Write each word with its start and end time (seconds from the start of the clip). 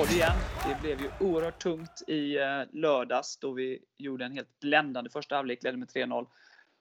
podd 0.00 0.10
igen. 0.10 0.36
Det 0.68 0.80
blev 0.82 1.00
ju 1.00 1.26
oerhört 1.26 1.62
tungt 1.62 2.02
i 2.06 2.36
eh, 2.36 2.62
lördags 2.72 3.36
då 3.36 3.52
vi 3.52 3.78
gjorde 3.96 4.24
en 4.24 4.32
helt 4.32 4.60
bländande 4.60 5.10
första 5.10 5.36
halvlek, 5.36 5.62
ledde 5.62 5.76
med 5.76 5.88
3-0. 5.88 6.26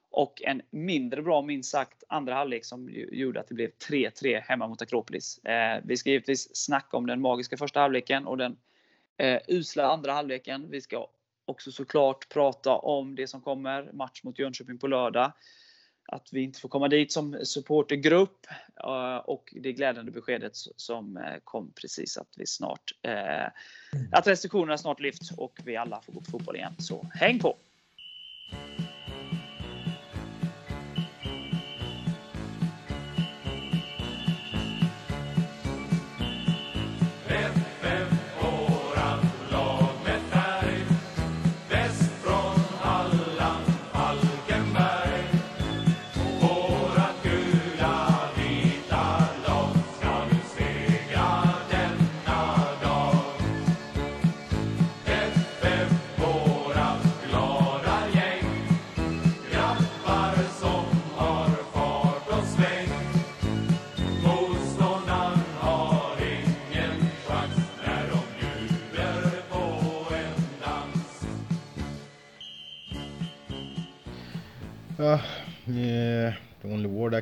Och 0.10 0.41
en 0.41 0.62
mindre 0.70 1.22
bra, 1.22 1.41
minst 1.41 1.72
sagt, 1.72 2.04
andra 2.10 2.34
halvlek 2.34 2.66
som 2.66 2.90
gjorde 3.12 3.40
att 3.40 3.48
det 3.48 3.54
blev 3.54 3.70
3-3 3.90 4.41
hemma 4.41 4.68
mot 4.68 4.82
Akropolis. 4.82 5.38
Eh, 5.38 5.82
vi 5.84 5.98
ska 5.98 6.10
givetvis 6.10 6.55
snacka 6.55 6.98
om 6.98 7.08
den 7.08 7.22
magiska 7.22 7.58
första 7.58 7.80
halvleken 7.80 8.27
och 8.27 8.38
den 8.38 8.58
eh, 9.18 9.40
usla 9.48 9.91
andra 9.91 10.13
halvleken. 10.13 10.70
Vi 10.70 10.82
ska 10.82 11.08
också 11.46 11.72
såklart 11.72 12.30
prata 12.30 12.76
om 12.76 13.16
det 13.16 13.27
som 13.27 13.41
kommer, 13.41 13.91
match 13.94 14.24
mot 14.24 14.40
Jönköping 14.40 14.77
på 14.77 14.88
lördag 14.88 15.32
att 16.12 16.27
vi 16.31 16.41
inte 16.41 16.59
får 16.59 16.70
komma 16.70 16.88
dit 16.88 17.12
som 17.12 17.40
supportergrupp 17.44 18.48
och 19.26 19.54
det 19.62 19.73
glädjande 19.73 20.12
beskedet 20.12 20.52
som 20.55 21.18
eh, 21.18 21.23
kom 21.44 21.71
precis 21.82 22.18
att 22.18 22.34
vi 22.38 22.48
snart 22.48 22.91
eh, 23.02 23.48
att 24.12 24.27
restriktionerna 24.27 24.77
snart 24.77 24.99
lyfts 24.99 25.32
och 25.32 25.60
vi 25.65 25.76
alla 25.76 26.02
får 26.02 26.13
gå 26.13 26.21
på 26.21 26.32
fotboll 26.32 26.55
igen. 26.55 26.76
Så 26.80 27.05
häng 27.13 27.40
på! 27.40 27.57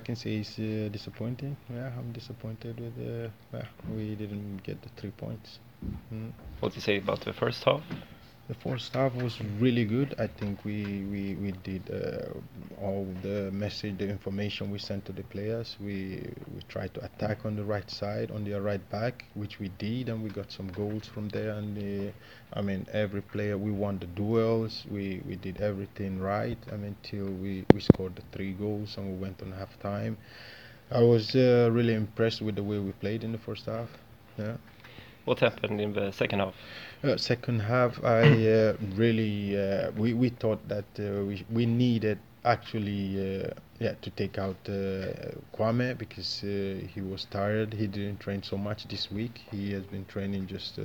Can 0.07 0.15
say 0.15 0.37
is 0.37 0.57
uh, 0.57 0.87
disappointing. 0.89 1.57
Yeah, 1.69 1.91
I'm 1.97 2.13
disappointed 2.13 2.79
with 2.79 2.97
uh, 2.97 3.29
yeah, 3.53 3.65
we 3.93 4.15
didn't 4.15 4.63
get 4.63 4.81
the 4.81 4.89
three 4.95 5.11
points. 5.11 5.59
Mm. 6.13 6.31
What 6.61 6.71
do 6.71 6.75
you 6.77 6.81
say 6.81 6.97
about 6.97 7.19
the 7.25 7.33
first 7.33 7.63
half? 7.65 7.81
The 8.47 8.53
first 8.55 8.93
half 8.93 9.13
was 9.15 9.39
really 9.41 9.85
good. 9.85 10.15
I 10.17 10.27
think 10.27 10.63
we 10.65 11.03
we, 11.13 11.35
we 11.35 11.51
did 11.51 11.83
uh, 11.91 12.33
all 12.81 13.05
the 13.21 13.51
message, 13.51 13.97
the 13.99 14.09
information 14.09 14.71
we 14.71 14.79
sent 14.79 15.05
to 15.05 15.11
the 15.13 15.23
players. 15.23 15.77
We 15.79 16.33
we 16.53 16.61
tried 16.67 16.93
to 16.95 17.03
attack 17.05 17.45
on 17.45 17.55
the 17.57 17.63
right 17.65 17.89
side, 17.91 18.31
on 18.31 18.43
their 18.45 18.61
right 18.61 18.85
back, 18.89 19.25
which 19.35 19.59
we 19.59 19.67
did, 19.69 20.09
and 20.09 20.23
we 20.23 20.29
got 20.29 20.51
some 20.51 20.67
goals 20.69 21.05
from 21.07 21.29
there. 21.29 21.51
And 21.51 21.75
the, 21.77 22.13
I 22.53 22.61
mean, 22.61 22.87
every 22.91 23.21
player 23.21 23.57
we 23.57 23.71
won 23.71 23.99
the 23.99 24.07
duels. 24.07 24.85
We 24.89 25.21
we 25.27 25.35
did 25.35 25.59
everything 25.61 26.19
right. 26.19 26.57
I 26.71 26.77
mean, 26.77 26.95
till 27.03 27.31
we 27.43 27.65
we 27.73 27.79
scored 27.81 28.15
the 28.15 28.23
three 28.31 28.53
goals 28.53 28.97
and 28.97 29.05
we 29.11 29.15
went 29.25 29.41
on 29.43 29.51
half 29.51 29.77
time. 29.79 30.17
I 30.89 31.01
was 31.03 31.35
uh, 31.35 31.69
really 31.71 31.93
impressed 31.93 32.41
with 32.41 32.55
the 32.55 32.63
way 32.63 32.79
we 32.79 32.93
played 32.93 33.23
in 33.23 33.31
the 33.33 33.37
first 33.49 33.65
half. 33.65 33.89
Yeah. 34.37 34.57
What 35.27 35.41
happened 35.41 35.81
in 35.81 35.91
the 35.91 36.11
second 36.13 36.39
half? 36.39 36.55
Uh, 37.03 37.17
second 37.17 37.59
half, 37.59 38.01
I 38.01 38.21
uh, 38.47 38.77
really 38.95 39.59
uh, 39.59 39.91
we 39.97 40.13
we 40.13 40.29
thought 40.29 40.65
that 40.69 40.85
uh, 40.97 41.25
we 41.25 41.45
we 41.51 41.65
needed 41.65 42.17
actually 42.45 43.03
uh, 43.19 43.49
yeah 43.77 43.95
to 44.03 44.09
take 44.11 44.37
out 44.37 44.55
uh, 44.69 45.35
Kwame 45.53 45.97
because 45.97 46.39
he 46.93 47.01
was 47.01 47.25
tired. 47.25 47.73
He 47.73 47.87
didn't 47.87 48.21
train 48.21 48.41
so 48.41 48.57
much 48.57 48.87
this 48.87 49.11
week. 49.11 49.41
He 49.51 49.73
has 49.73 49.83
been 49.83 50.05
training 50.05 50.47
just 50.47 50.79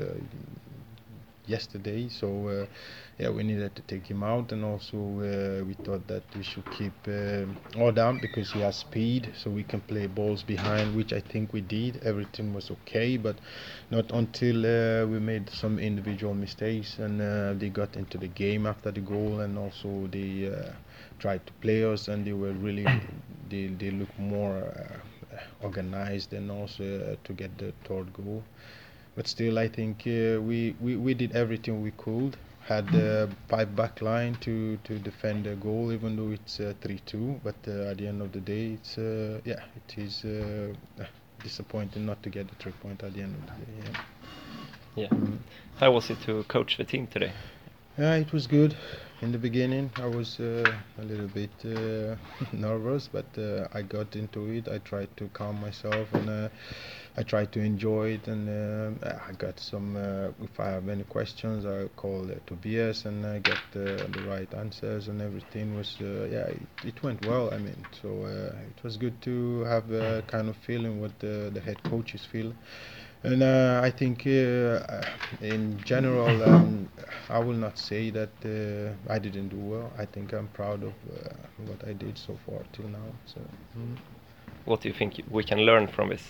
yesterday, 1.46 2.08
so 2.08 2.66
yeah, 3.18 3.28
we 3.30 3.42
needed 3.42 3.76
to 3.76 3.82
take 3.82 4.06
him 4.06 4.22
out, 4.22 4.52
and 4.52 4.64
also 4.64 4.96
uh, 4.96 5.64
we 5.64 5.74
thought 5.84 6.06
that 6.08 6.22
we 6.34 6.42
should 6.42 6.68
keep 6.70 6.92
uh, 7.06 7.44
Adam 7.78 8.18
because 8.20 8.50
he 8.52 8.60
has 8.60 8.76
speed, 8.76 9.30
so 9.36 9.50
we 9.50 9.62
can 9.62 9.80
play 9.82 10.06
balls 10.06 10.42
behind, 10.42 10.96
which 10.96 11.12
I 11.12 11.20
think 11.20 11.52
we 11.52 11.60
did. 11.60 12.02
Everything 12.04 12.52
was 12.54 12.70
okay, 12.70 13.16
but 13.16 13.36
not 13.90 14.10
until 14.12 14.64
uh, 14.64 15.06
we 15.06 15.18
made 15.20 15.48
some 15.50 15.78
individual 15.78 16.34
mistakes 16.34 16.98
and 16.98 17.20
uh, 17.20 17.52
they 17.54 17.68
got 17.68 17.96
into 17.96 18.18
the 18.18 18.28
game 18.28 18.66
after 18.66 18.90
the 18.90 19.00
goal, 19.00 19.40
and 19.40 19.58
also 19.58 20.08
they 20.10 20.50
uh, 20.52 20.72
tried 21.18 21.46
to 21.46 21.52
play 21.60 21.84
us, 21.84 22.08
and 22.08 22.26
they 22.26 22.32
were 22.32 22.52
really 22.52 22.86
they 23.50 23.66
they 23.66 23.90
look 23.90 24.18
more 24.18 24.56
uh, 24.56 25.36
organized, 25.62 26.32
and 26.32 26.50
also 26.50 27.16
to 27.22 27.32
get 27.34 27.56
the 27.58 27.72
third 27.84 28.12
goal. 28.14 28.42
But 29.14 29.26
still, 29.26 29.58
I 29.58 29.68
think 29.68 30.02
we, 30.06 30.74
we 30.80 30.96
we 30.96 31.14
did 31.14 31.32
everything 31.32 31.82
we 31.82 31.90
could 31.92 32.36
had 32.66 32.94
a 32.94 33.28
five 33.48 33.74
back 33.74 34.00
line 34.00 34.34
to, 34.40 34.76
to 34.84 34.98
defend 34.98 35.44
the 35.44 35.54
goal, 35.56 35.92
even 35.92 36.16
though 36.16 36.30
it's 36.30 36.60
uh, 36.60 36.74
3-2. 36.80 37.40
But 37.42 37.54
uh, 37.66 37.90
at 37.90 37.98
the 37.98 38.06
end 38.06 38.22
of 38.22 38.32
the 38.32 38.40
day, 38.40 38.72
it's 38.74 38.98
uh, 38.98 39.40
yeah, 39.44 39.60
it 39.76 39.98
is 39.98 40.24
uh, 40.24 40.72
disappointing 41.42 42.06
not 42.06 42.22
to 42.22 42.30
get 42.30 42.48
the 42.48 42.54
three 42.56 42.72
point 42.72 43.02
at 43.02 43.14
the 43.14 43.22
end 43.22 43.34
of 43.34 43.46
the 43.46 43.66
day. 43.66 43.72
Yeah. 43.84 45.02
Yeah. 45.04 45.08
Mm. 45.08 45.38
How 45.78 45.90
was 45.90 46.10
it 46.10 46.20
to 46.22 46.44
coach 46.44 46.76
the 46.76 46.84
team 46.84 47.06
today? 47.06 47.32
Yeah, 47.98 48.14
it 48.14 48.32
was 48.32 48.46
good. 48.46 48.76
In 49.20 49.32
the 49.32 49.38
beginning, 49.38 49.90
I 49.98 50.06
was 50.06 50.40
uh, 50.40 50.72
a 50.98 51.02
little 51.02 51.28
bit 51.28 51.50
uh, 51.64 52.16
nervous, 52.52 53.08
but 53.08 53.26
uh, 53.38 53.68
I 53.72 53.82
got 53.82 54.16
into 54.16 54.48
it. 54.50 54.68
I 54.68 54.78
tried 54.78 55.14
to 55.16 55.28
calm 55.28 55.60
myself 55.60 56.12
and 56.12 56.28
uh, 56.28 56.48
I 57.16 57.22
try 57.22 57.44
to 57.44 57.60
enjoy 57.60 58.10
it. 58.10 58.28
And 58.28 58.48
uh, 58.48 59.18
I 59.28 59.32
got 59.32 59.60
some. 59.60 59.96
Uh, 59.96 60.28
if 60.42 60.58
I 60.58 60.68
have 60.68 60.88
any 60.88 61.04
questions, 61.04 61.66
I 61.66 61.88
call 61.96 62.28
Tobias 62.46 63.04
and 63.04 63.26
I 63.26 63.38
get 63.38 63.58
the 63.72 64.08
right 64.28 64.52
answers. 64.54 65.08
And 65.08 65.20
everything 65.20 65.76
was 65.76 65.96
yeah, 66.00 66.46
it, 66.48 66.62
it, 66.84 67.02
went 67.02 67.26
well. 67.26 67.52
I 67.52 67.58
mean, 67.58 67.84
so 68.00 68.08
it 68.26 68.82
was 68.82 68.96
good 68.96 69.20
to 69.22 69.60
have 69.64 69.90
a 69.90 70.22
kind 70.26 70.48
of 70.48 70.56
feeling 70.56 71.00
what 71.00 71.18
the, 71.18 71.50
the 71.52 71.60
head 71.60 71.82
coaches 71.84 72.24
feel. 72.24 72.52
And 73.24 73.42
uh, 73.42 73.80
I 73.84 73.90
think 73.90 74.26
uh, 74.26 74.80
in 75.40 75.80
general, 75.84 76.42
um, 76.42 76.88
I 77.30 77.38
will 77.38 77.54
not 77.54 77.78
say 77.78 78.10
that 78.10 78.30
uh, 78.44 79.12
I 79.12 79.20
didn't 79.20 79.48
do 79.48 79.58
well. 79.58 79.92
I 79.96 80.06
think 80.06 80.32
I'm 80.32 80.48
proud 80.48 80.82
of 80.82 80.92
what 81.66 81.86
I 81.86 81.92
did 81.92 82.18
so 82.18 82.36
far 82.44 82.62
till 82.72 82.88
now. 82.88 83.12
So. 83.26 83.40
Mm. 83.78 83.96
What 84.64 84.80
do 84.80 84.88
you 84.88 84.94
think 84.94 85.20
we 85.30 85.44
can 85.44 85.58
learn 85.58 85.88
from 85.88 86.08
this? 86.10 86.22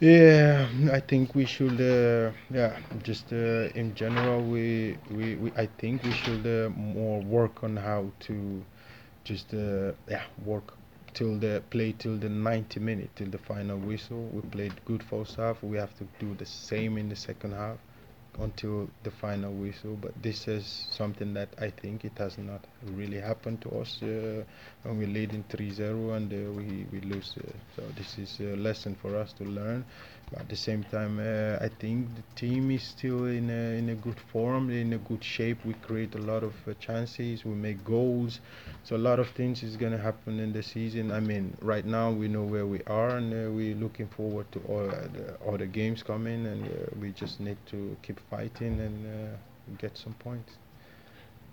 Yeah, 0.00 0.68
I 0.92 1.00
think 1.00 1.34
we 1.34 1.44
should. 1.46 1.80
Uh, 1.80 2.32
yeah, 2.50 2.78
just 3.02 3.32
uh, 3.32 3.68
in 3.80 3.94
general, 3.94 4.42
we, 4.42 4.98
we, 5.10 5.36
we 5.36 5.52
I 5.56 5.66
think 5.66 6.02
we 6.02 6.12
should 6.12 6.46
uh, 6.46 6.68
more 6.70 7.20
work 7.22 7.62
on 7.64 7.76
how 7.76 8.10
to 8.20 8.64
just 9.24 9.54
uh, 9.54 9.92
yeah 10.08 10.24
work 10.44 10.74
till 11.14 11.38
the 11.38 11.62
play 11.70 11.92
till 11.92 12.16
the 12.18 12.28
90 12.28 12.80
minute 12.80 13.10
till 13.16 13.30
the 13.30 13.38
final 13.38 13.78
whistle. 13.78 14.28
We 14.32 14.42
played 14.42 14.84
good 14.84 15.02
first 15.02 15.36
half. 15.36 15.62
We 15.62 15.78
have 15.78 15.94
to 15.98 16.04
do 16.18 16.34
the 16.34 16.46
same 16.46 16.98
in 16.98 17.08
the 17.08 17.16
second 17.16 17.52
half 17.52 17.78
until 18.40 18.88
the 19.02 19.10
final 19.10 19.52
whistle. 19.52 19.96
But 20.00 20.12
this 20.22 20.48
is 20.48 20.86
something 20.90 21.34
that 21.34 21.48
I 21.58 21.70
think 21.70 22.04
it 22.04 22.12
has 22.18 22.38
not 22.38 22.64
really 22.82 23.20
happened 23.20 23.60
to 23.62 23.70
us 23.80 24.00
uh, 24.02 24.44
when 24.82 24.98
we 24.98 25.06
lead 25.06 25.32
in 25.32 25.44
3-0 25.44 26.16
and 26.16 26.32
uh, 26.32 26.52
we 26.52 26.86
we 26.92 27.00
lose. 27.00 27.34
Uh, 27.38 27.50
so 27.76 27.82
this 27.96 28.18
is 28.18 28.40
a 28.40 28.56
lesson 28.56 28.94
for 28.94 29.16
us 29.16 29.32
to 29.34 29.44
learn. 29.44 29.84
But 30.30 30.40
at 30.40 30.48
the 30.48 30.56
same 30.56 30.82
time, 30.84 31.20
uh, 31.20 31.64
I 31.64 31.68
think 31.68 32.08
the 32.16 32.22
team 32.34 32.70
is 32.72 32.82
still 32.82 33.26
in 33.26 33.48
a, 33.48 33.78
in 33.78 33.88
a 33.90 33.94
good 33.94 34.18
form, 34.18 34.70
in 34.70 34.92
a 34.92 34.98
good 34.98 35.22
shape. 35.22 35.64
We 35.64 35.74
create 35.74 36.14
a 36.16 36.18
lot 36.18 36.42
of 36.42 36.54
uh, 36.66 36.74
chances, 36.80 37.44
we 37.44 37.54
make 37.54 37.84
goals. 37.84 38.40
So 38.82 38.96
a 38.96 38.98
lot 38.98 39.20
of 39.20 39.28
things 39.30 39.62
is 39.62 39.76
going 39.76 39.92
to 39.92 39.98
happen 39.98 40.40
in 40.40 40.52
the 40.52 40.62
season. 40.62 41.12
I 41.12 41.20
mean, 41.20 41.56
right 41.60 41.84
now 41.84 42.10
we 42.10 42.26
know 42.26 42.42
where 42.42 42.66
we 42.66 42.80
are, 42.88 43.16
and 43.16 43.32
uh, 43.32 43.52
we're 43.52 43.76
looking 43.76 44.08
forward 44.08 44.50
to 44.52 44.60
all 44.68 44.88
the, 44.88 45.34
all 45.46 45.56
the 45.56 45.66
games 45.66 46.02
coming, 46.02 46.46
and 46.46 46.66
uh, 46.66 46.70
we 47.00 47.12
just 47.12 47.38
need 47.38 47.58
to 47.66 47.96
keep 48.02 48.18
fighting 48.28 48.80
and 48.80 49.06
uh, 49.06 49.36
get 49.78 49.96
some 49.96 50.14
points. 50.14 50.52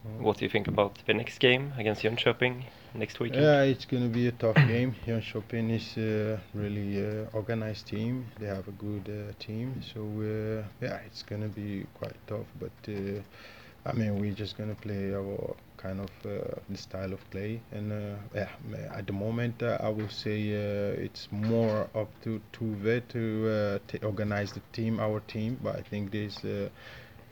What 0.04 0.38
do 0.38 0.46
you 0.46 0.50
think 0.50 0.68
about 0.68 1.00
the 1.06 1.14
next 1.14 1.40
game 1.40 1.72
against 1.78 2.04
Jönköping 2.04 2.64
next 2.94 3.22
week? 3.22 3.34
Yeah, 3.36 3.62
it's 3.62 3.86
going 3.86 4.04
to 4.04 4.10
be 4.10 4.28
a 4.28 4.34
tough 4.34 4.56
game. 4.68 4.96
Jönköping 5.08 5.72
is 5.72 5.98
a 5.98 6.42
really 6.54 7.00
uh, 7.00 7.26
organized 7.32 7.88
team. 7.88 8.26
They 8.38 8.48
have 8.48 8.68
a 8.68 8.72
good 8.72 9.08
uh, 9.08 9.32
team, 9.40 9.82
so 9.82 10.02
uh, 10.02 10.68
yeah, 10.86 11.00
it's 11.06 11.24
going 11.24 11.42
to 11.42 11.48
be 11.48 11.86
quite 11.94 12.16
tough. 12.28 12.48
But 12.60 12.72
uh, 12.90 13.22
I 13.86 13.94
mean, 13.94 14.20
we're 14.20 14.34
just 14.34 14.58
gonna 14.58 14.76
play 14.76 15.14
our 15.14 15.56
kind 15.78 16.00
of 16.00 16.10
uh, 16.26 16.56
the 16.70 16.78
style 16.78 17.14
of 17.14 17.30
play, 17.32 17.62
and 17.72 17.92
uh, 17.92 18.16
yeah, 18.34 18.50
at 18.94 19.08
the 19.08 19.14
moment, 19.14 19.62
I 19.64 19.90
will 19.90 20.10
say 20.10 20.50
it's 20.50 21.30
more 21.32 21.90
up 21.96 22.10
to 22.24 22.42
Tuve 22.54 23.08
to 23.10 24.06
organize 24.06 24.54
the 24.54 24.62
team, 24.72 25.00
our 25.00 25.20
team. 25.22 25.60
But 25.62 25.78
I 25.78 25.82
think 25.82 26.12
this, 26.12 26.40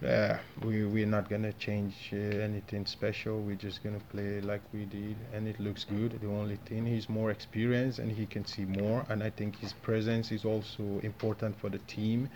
uh, 0.06 0.38
we 0.64 0.86
we're 0.86 1.06
not 1.06 1.30
gonna 1.30 1.54
change 1.54 2.12
uh, 2.14 2.18
anything 2.18 2.86
special. 2.86 3.42
We're 3.42 3.56
just 3.68 3.84
gonna 3.84 4.00
play 4.12 4.42
like 4.42 4.62
we 4.74 4.86
did, 4.86 5.18
and 5.34 5.48
it 5.48 5.60
looks 5.60 5.84
good. 5.86 6.20
The 6.22 6.28
only 6.28 6.58
thing 6.66 6.86
he's 6.86 7.10
more 7.10 7.32
experienced 7.32 8.00
and 8.00 8.12
he 8.12 8.26
can 8.26 8.46
see 8.46 8.66
more, 8.66 9.06
and 9.10 9.24
I 9.24 9.30
think 9.30 9.58
his 9.60 9.74
presence 9.74 10.32
is 10.32 10.46
also 10.46 10.84
important 11.04 11.58
for 11.60 11.70
the 11.70 11.80
team 11.80 12.30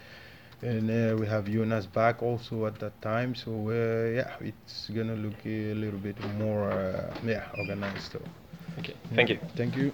and 0.61 0.89
uh, 0.89 1.15
we 1.17 1.27
have 1.27 1.45
Jonas 1.45 1.85
back 1.85 2.21
also 2.23 2.65
at 2.65 2.79
that 2.79 3.01
time. 3.01 3.35
So 3.35 3.51
uh, 3.69 4.09
yeah, 4.19 4.31
it's 4.41 4.89
gonna 4.89 5.15
look 5.15 5.45
a 5.45 5.73
little 5.73 5.99
bit 5.99 6.17
more 6.39 6.69
uh, 6.71 7.13
yeah 7.25 7.43
organized. 7.57 8.11
So 8.11 8.21
Okay, 8.79 8.95
thank 9.15 9.29
you. 9.29 9.39
thank 9.55 9.75
you. 9.75 9.91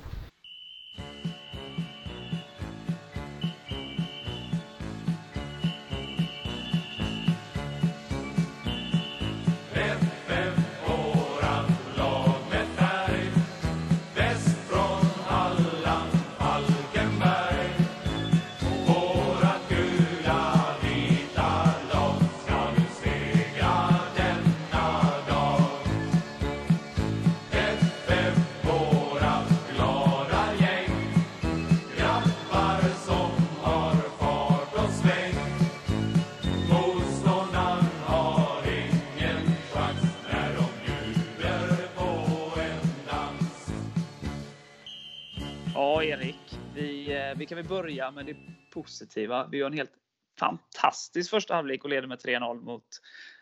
Ja, 46.01 46.05
Erik. 46.05 46.59
Vi, 46.75 47.13
eh, 47.13 47.37
vi 47.37 47.45
kan 47.45 47.55
väl 47.55 47.67
börja 47.67 48.11
med 48.11 48.25
det 48.25 48.35
positiva. 48.73 49.47
Vi 49.51 49.57
gör 49.57 49.67
en 49.67 49.73
helt 49.73 49.91
fantastisk 50.39 51.29
första 51.29 51.53
halvlek 51.53 51.83
och 51.83 51.89
leder 51.89 52.07
med 52.07 52.19
3-0 52.19 52.61
mot 52.61 52.83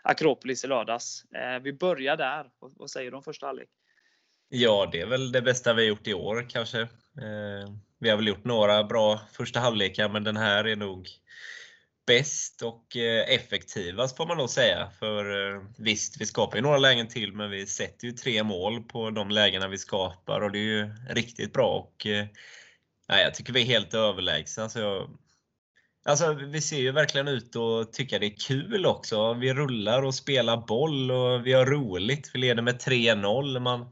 Akropolis 0.03 0.63
i 0.63 0.67
lördags. 0.67 1.25
Eh, 1.25 1.59
vi 1.63 1.73
börjar 1.73 2.17
där. 2.17 2.49
Vad 2.59 2.89
säger 2.89 3.11
du 3.11 3.17
om 3.17 3.23
första 3.23 3.45
halvlek? 3.45 3.69
Ja, 4.49 4.89
det 4.91 5.01
är 5.01 5.05
väl 5.05 5.31
det 5.31 5.41
bästa 5.41 5.73
vi 5.73 5.81
har 5.81 5.89
gjort 5.89 6.07
i 6.07 6.13
år 6.13 6.45
kanske. 6.49 6.81
Eh, 6.81 7.69
vi 7.99 8.09
har 8.09 8.17
väl 8.17 8.27
gjort 8.27 8.45
några 8.45 8.83
bra 8.83 9.19
första 9.31 9.59
halvlekar, 9.59 10.09
men 10.09 10.23
den 10.23 10.37
här 10.37 10.67
är 10.67 10.75
nog 10.75 11.07
bäst 12.09 12.61
och 12.61 12.97
eh, 12.97 13.33
effektivast 13.33 14.17
får 14.17 14.25
man 14.25 14.37
nog 14.37 14.49
säga. 14.49 14.89
För 14.99 15.53
eh, 15.55 15.61
visst, 15.77 16.21
vi 16.21 16.25
skapar 16.25 16.55
ju 16.55 16.61
några 16.61 16.77
lägen 16.77 17.07
till, 17.07 17.33
men 17.33 17.49
vi 17.49 17.65
sätter 17.65 18.07
ju 18.07 18.11
tre 18.11 18.43
mål 18.43 18.83
på 18.83 19.09
de 19.09 19.29
lägena 19.29 19.67
vi 19.67 19.77
skapar 19.77 20.41
och 20.41 20.51
det 20.51 20.59
är 20.59 20.63
ju 20.63 20.89
riktigt 21.09 21.53
bra. 21.53 21.67
Och, 21.67 22.05
eh, 22.05 22.25
nej, 23.09 23.23
jag 23.23 23.33
tycker 23.33 23.53
vi 23.53 23.61
är 23.61 23.65
helt 23.65 23.93
överlägsna. 23.93 24.69
Så 24.69 24.79
jag, 24.79 25.09
Alltså, 26.05 26.33
vi 26.33 26.61
ser 26.61 26.79
ju 26.79 26.91
verkligen 26.91 27.27
ut 27.27 27.55
att 27.55 27.93
tycka 27.93 28.19
det 28.19 28.25
är 28.25 28.37
kul 28.47 28.85
också. 28.85 29.33
Vi 29.33 29.53
rullar 29.53 30.01
och 30.01 30.15
spelar 30.15 30.57
boll 30.67 31.11
och 31.11 31.45
vi 31.45 31.53
har 31.53 31.65
roligt. 31.65 32.31
Vi 32.33 32.39
leder 32.39 32.61
med 32.61 32.81
3-0. 32.81 33.59
Man, 33.59 33.91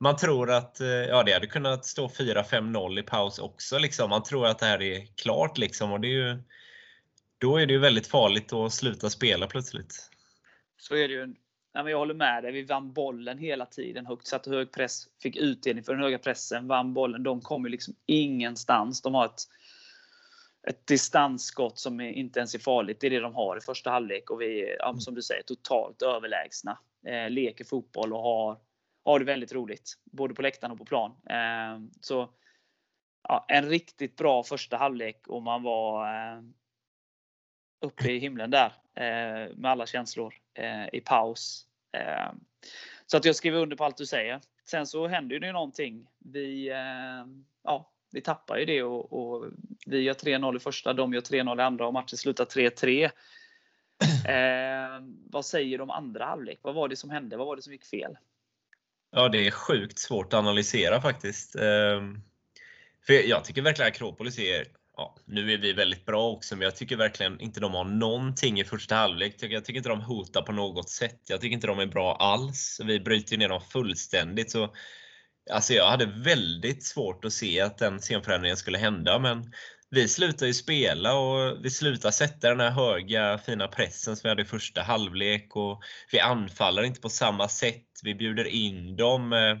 man 0.00 0.16
tror 0.16 0.50
att 0.50 0.76
ja, 1.08 1.22
det 1.22 1.32
hade 1.32 1.46
kunnat 1.46 1.84
stå 1.84 2.08
4-5-0 2.08 3.00
i 3.00 3.02
paus 3.02 3.38
också. 3.38 3.78
Liksom. 3.78 4.10
Man 4.10 4.22
tror 4.22 4.46
att 4.46 4.58
det 4.58 4.66
här 4.66 4.82
är 4.82 5.06
klart. 5.22 5.58
Liksom. 5.58 5.92
Och 5.92 6.00
det 6.00 6.08
är 6.08 6.28
ju, 6.28 6.42
då 7.38 7.56
är 7.56 7.66
det 7.66 7.72
ju 7.72 7.78
väldigt 7.78 8.06
farligt 8.06 8.52
att 8.52 8.72
sluta 8.72 9.10
spela 9.10 9.46
plötsligt. 9.46 10.10
Så 10.76 10.94
är 10.94 11.08
det 11.08 11.14
ju. 11.14 11.26
Nej, 11.74 11.84
men 11.84 11.86
jag 11.86 11.98
håller 11.98 12.14
med 12.14 12.42
dig. 12.42 12.52
Vi 12.52 12.62
vann 12.62 12.92
bollen 12.92 13.38
hela 13.38 13.66
tiden 13.66 14.06
högt, 14.06 14.26
satte 14.26 14.50
hög 14.50 14.72
press, 14.72 15.08
fick 15.22 15.36
utdelning 15.36 15.84
för 15.84 15.92
den 15.92 16.02
höga 16.02 16.18
pressen, 16.18 16.68
vann 16.68 16.94
bollen. 16.94 17.22
De 17.22 17.40
kom 17.40 17.64
ju 17.64 17.70
liksom 17.70 17.94
ingenstans. 18.06 19.02
De 19.02 19.14
har 19.14 19.26
ett, 19.26 19.42
ett 20.68 20.86
distansskott 20.86 21.78
som 21.78 22.00
är, 22.00 22.12
inte 22.12 22.40
ens 22.40 22.54
är 22.54 22.58
farligt. 22.58 23.00
Det 23.00 23.06
är 23.06 23.10
det 23.10 23.20
de 23.20 23.34
har 23.34 23.56
i 23.56 23.60
första 23.60 23.90
halvlek 23.90 24.30
och 24.30 24.40
vi 24.40 24.70
är, 24.70 24.98
som 24.98 25.14
du 25.14 25.22
säger, 25.22 25.42
totalt 25.42 26.02
överlägsna. 26.02 26.78
Eh, 27.06 27.30
leker 27.30 27.64
fotboll 27.64 28.12
och 28.12 28.22
har, 28.22 28.58
har 29.04 29.18
det 29.18 29.24
väldigt 29.24 29.52
roligt. 29.52 29.94
Både 30.04 30.34
på 30.34 30.42
läktaren 30.42 30.72
och 30.72 30.78
på 30.78 30.84
plan. 30.84 31.10
Eh, 31.10 31.80
så 32.00 32.30
ja, 33.28 33.44
En 33.48 33.68
riktigt 33.68 34.16
bra 34.16 34.42
första 34.42 34.76
halvlek 34.76 35.28
och 35.28 35.42
man 35.42 35.62
var 35.62 36.06
eh, 36.06 36.42
uppe 37.80 38.10
i 38.10 38.18
himlen 38.18 38.50
där 38.50 38.72
eh, 38.94 39.56
med 39.56 39.70
alla 39.70 39.86
känslor 39.86 40.34
eh, 40.54 40.86
i 40.92 41.00
paus. 41.00 41.66
Eh, 41.92 42.32
så 43.06 43.16
att 43.16 43.24
jag 43.24 43.36
skriver 43.36 43.58
under 43.58 43.76
på 43.76 43.84
allt 43.84 43.96
du 43.96 44.06
säger. 44.06 44.40
Sen 44.64 44.86
så 44.86 45.06
händer 45.08 45.38
det 45.38 45.46
ju 45.46 45.52
någonting. 45.52 46.06
Vi, 46.18 46.68
eh, 46.68 47.26
ja, 47.64 47.92
vi 48.10 48.20
tappar 48.20 48.56
ju 48.56 48.64
det 48.64 48.82
och, 48.82 49.12
och 49.12 49.44
vi 49.86 50.00
gör 50.00 50.14
3-0 50.14 50.56
i 50.56 50.60
första, 50.60 50.92
de 50.92 51.14
gör 51.14 51.20
3-0 51.20 51.60
i 51.60 51.62
andra 51.62 51.86
och 51.86 51.92
matchen 51.92 52.18
slutar 52.18 52.44
3-3. 52.44 53.10
Eh, 54.28 55.00
vad 55.30 55.44
säger 55.44 55.80
om 55.80 55.90
andra 55.90 56.24
halvlek? 56.24 56.58
Vad 56.62 56.74
var 56.74 56.88
det 56.88 56.96
som 56.96 57.10
hände? 57.10 57.36
Vad 57.36 57.46
var 57.46 57.56
det 57.56 57.62
som 57.62 57.72
gick 57.72 57.84
fel? 57.84 58.16
Ja, 59.10 59.28
det 59.28 59.46
är 59.46 59.50
sjukt 59.50 59.98
svårt 59.98 60.32
att 60.32 60.38
analysera 60.38 61.00
faktiskt. 61.00 61.56
Ehm, 61.56 62.20
För 63.06 63.12
jag 63.28 63.44
tycker 63.44 63.62
verkligen 63.62 63.88
Akropolis 63.88 64.38
är, 64.38 64.66
ja, 64.98 65.16
nu 65.26 65.52
är 65.52 65.58
vi 65.58 65.72
väldigt 65.72 66.06
bra 66.06 66.28
också, 66.28 66.56
men 66.56 66.64
jag 66.64 66.76
tycker 66.76 66.96
verkligen 66.96 67.40
inte 67.40 67.60
de 67.60 67.74
har 67.74 67.84
någonting 67.84 68.60
i 68.60 68.64
första 68.64 68.94
halvlek. 68.94 69.32
Jag 69.32 69.38
tycker- 69.38 69.54
Jag 69.54 69.64
tycker 69.64 69.76
inte 69.78 69.88
de 69.88 70.00
hotar 70.00 70.42
på 70.42 70.52
något 70.52 70.90
sätt. 70.90 71.20
Jag 71.28 71.40
tycker 71.40 71.54
inte 71.54 71.66
de 71.66 71.78
är 71.78 71.86
bra 71.86 72.16
alls. 72.16 72.80
Vi 72.84 73.00
bryter 73.00 73.36
ner 73.36 73.48
dem 73.48 73.60
fullständigt. 73.60 74.50
Så, 74.50 74.74
alltså 75.50 75.72
jag 75.74 75.90
hade 75.90 76.06
väldigt 76.06 76.84
svårt 76.84 77.24
att 77.24 77.32
se 77.32 77.60
att 77.60 77.78
den 77.78 77.98
scenförändringen 78.00 78.56
skulle 78.56 78.78
hända, 78.78 79.18
men 79.18 79.52
vi 79.90 80.08
slutar 80.08 80.46
ju 80.46 80.54
spela 80.54 81.14
och 81.14 81.64
vi 81.64 81.70
slutar 81.70 82.10
sätta 82.10 82.48
den 82.48 82.60
här 82.60 82.70
höga 82.70 83.38
fina 83.38 83.68
pressen 83.68 84.16
som 84.16 84.20
vi 84.22 84.28
hade 84.28 84.42
i 84.42 84.44
första 84.44 84.82
halvlek 84.82 85.56
och 85.56 85.82
vi 86.12 86.20
anfaller 86.20 86.82
inte 86.82 87.00
på 87.00 87.08
samma 87.08 87.48
sätt. 87.48 87.84
Vi 88.02 88.14
bjuder 88.14 88.44
in 88.44 88.96
dem. 88.96 89.32
Eh, 89.32 89.56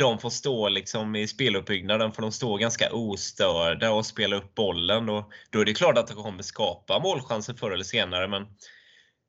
de 0.00 0.18
får 0.18 0.30
stå 0.30 0.68
liksom 0.68 1.16
i 1.16 1.28
speluppbyggnaden 1.28 2.12
för 2.12 2.22
de 2.22 2.32
står 2.32 2.58
ganska 2.58 2.92
ostörda 2.92 3.90
och 3.90 4.06
spelar 4.06 4.36
upp 4.36 4.54
bollen. 4.54 5.08
Och 5.08 5.32
då 5.50 5.60
är 5.60 5.64
det 5.64 5.74
klart 5.74 5.98
att 5.98 6.08
de 6.08 6.22
kommer 6.22 6.42
skapa 6.42 6.98
målchanser 6.98 7.54
förr 7.54 7.70
eller 7.70 7.84
senare. 7.84 8.28
Men 8.28 8.46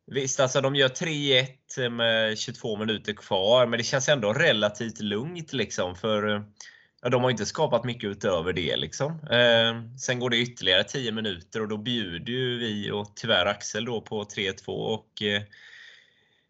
Visst, 0.07 0.39
alltså 0.39 0.61
de 0.61 0.75
gör 0.75 0.87
3-1 0.87 1.89
med 1.89 2.37
22 2.37 2.77
minuter 2.77 3.13
kvar, 3.13 3.67
men 3.67 3.77
det 3.77 3.83
känns 3.83 4.09
ändå 4.09 4.33
relativt 4.33 4.99
lugnt 4.99 5.53
liksom. 5.53 5.95
För 5.95 6.43
ja, 7.01 7.09
de 7.09 7.23
har 7.23 7.31
inte 7.31 7.45
skapat 7.45 7.83
mycket 7.83 8.09
utöver 8.09 8.53
det. 8.53 8.77
Liksom. 8.77 9.11
Eh, 9.11 9.97
sen 9.97 10.19
går 10.19 10.29
det 10.29 10.37
ytterligare 10.37 10.83
10 10.83 11.11
minuter 11.11 11.61
och 11.61 11.67
då 11.67 11.77
bjuder 11.77 12.33
ju 12.33 12.57
vi 12.57 12.91
och 12.91 13.15
tyvärr 13.15 13.45
Axel 13.45 13.85
då 13.85 14.01
på 14.01 14.23
3-2 14.23 14.67
och 14.67 15.21
eh, 15.21 15.41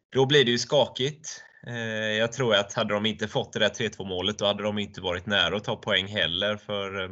då 0.09 0.25
blir 0.25 0.45
det 0.45 0.51
ju 0.51 0.57
skakigt. 0.57 1.43
Eh, 1.67 2.17
jag 2.17 2.31
tror 2.33 2.55
att 2.55 2.73
hade 2.73 2.93
de 2.93 3.05
inte 3.05 3.27
fått 3.27 3.53
det 3.53 3.59
där 3.59 3.69
3-2 3.69 4.05
målet 4.05 4.39
då 4.39 4.45
hade 4.45 4.63
de 4.63 4.79
inte 4.79 5.01
varit 5.01 5.25
nära 5.25 5.57
att 5.57 5.63
ta 5.63 5.75
poäng 5.75 6.07
heller. 6.07 6.57
För 6.57 7.03
eh, 7.03 7.09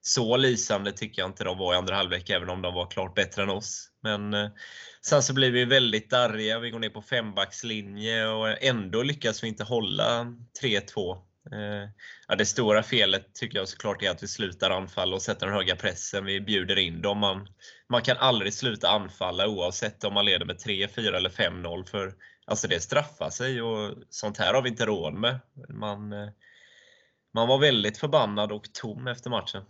så 0.00 0.36
lysande 0.36 0.92
tycker 0.92 1.22
jag 1.22 1.28
inte 1.28 1.44
de 1.44 1.58
var 1.58 1.74
i 1.74 1.76
andra 1.76 1.94
halvlek, 1.96 2.30
även 2.30 2.50
om 2.50 2.62
de 2.62 2.74
var 2.74 2.90
klart 2.90 3.14
bättre 3.14 3.42
än 3.42 3.50
oss. 3.50 3.88
Men 4.02 4.34
eh, 4.34 4.48
sen 5.02 5.22
så 5.22 5.34
blir 5.34 5.50
vi 5.50 5.64
väldigt 5.64 6.10
darriga. 6.10 6.58
Vi 6.58 6.70
går 6.70 6.78
ner 6.78 6.90
på 6.90 7.02
fembackslinje 7.02 8.26
och 8.26 8.62
ändå 8.62 9.02
lyckas 9.02 9.44
vi 9.44 9.48
inte 9.48 9.64
hålla 9.64 10.26
3-2. 10.62 11.16
Eh, 11.52 11.90
Ja, 12.30 12.34
det 12.34 12.46
stora 12.46 12.82
felet 12.82 13.34
tycker 13.34 13.58
jag 13.58 13.68
såklart 13.68 14.02
är 14.02 14.10
att 14.10 14.22
vi 14.22 14.28
slutar 14.28 14.70
anfalla 14.70 15.16
och 15.16 15.22
sätter 15.22 15.46
den 15.46 15.54
höga 15.54 15.76
pressen. 15.76 16.24
Vi 16.24 16.40
bjuder 16.40 16.78
in 16.78 17.02
dem. 17.02 17.18
Man, 17.18 17.48
man 17.88 18.02
kan 18.02 18.16
aldrig 18.16 18.54
sluta 18.54 18.88
anfalla 18.88 19.48
oavsett 19.48 20.04
om 20.04 20.14
man 20.14 20.24
leder 20.24 20.46
med 20.46 20.58
3, 20.58 20.88
4 20.88 21.16
eller 21.16 21.30
5-0. 21.30 21.84
För 21.84 22.14
alltså 22.48 22.68
det 22.68 22.80
straffar 22.80 23.30
sig 23.30 23.62
och 23.62 23.94
sånt 24.10 24.38
här 24.38 24.54
har 24.54 24.62
vi 24.62 24.68
inte 24.68 24.86
råd 24.86 25.14
med. 25.14 25.40
Man, 25.68 26.12
eh, 26.12 26.28
man 27.34 27.48
var 27.48 27.58
väldigt 27.58 27.98
förbannad 27.98 28.52
och 28.52 28.72
tom 28.72 29.06
efter 29.06 29.30
matchen. 29.30 29.64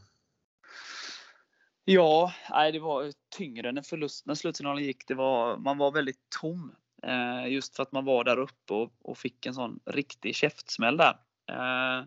Ja, 1.85 2.33
nej, 2.51 2.73
det 2.73 2.79
var 2.79 3.13
tyngre 3.37 3.73
när 3.73 3.83
förlusten, 3.83 4.31
när 4.31 4.35
slutsignalen 4.35 4.85
gick. 4.85 5.09
Det 5.09 5.15
var, 5.15 5.57
man 5.57 5.79
var 5.79 5.91
väldigt 5.91 6.31
tom. 6.41 6.75
Eh, 7.03 7.53
just 7.53 7.77
för 7.77 7.83
att 7.83 7.93
man 7.93 8.05
var 8.05 8.25
där 8.25 8.39
uppe 8.39 8.75
och, 8.75 8.93
och 9.03 9.19
fick 9.19 9.47
en 9.47 9.55
sån 9.55 9.81
riktig 9.87 10.35
käftsmäll 10.35 10.97
där. 10.97 11.19
Eh, 11.51 12.05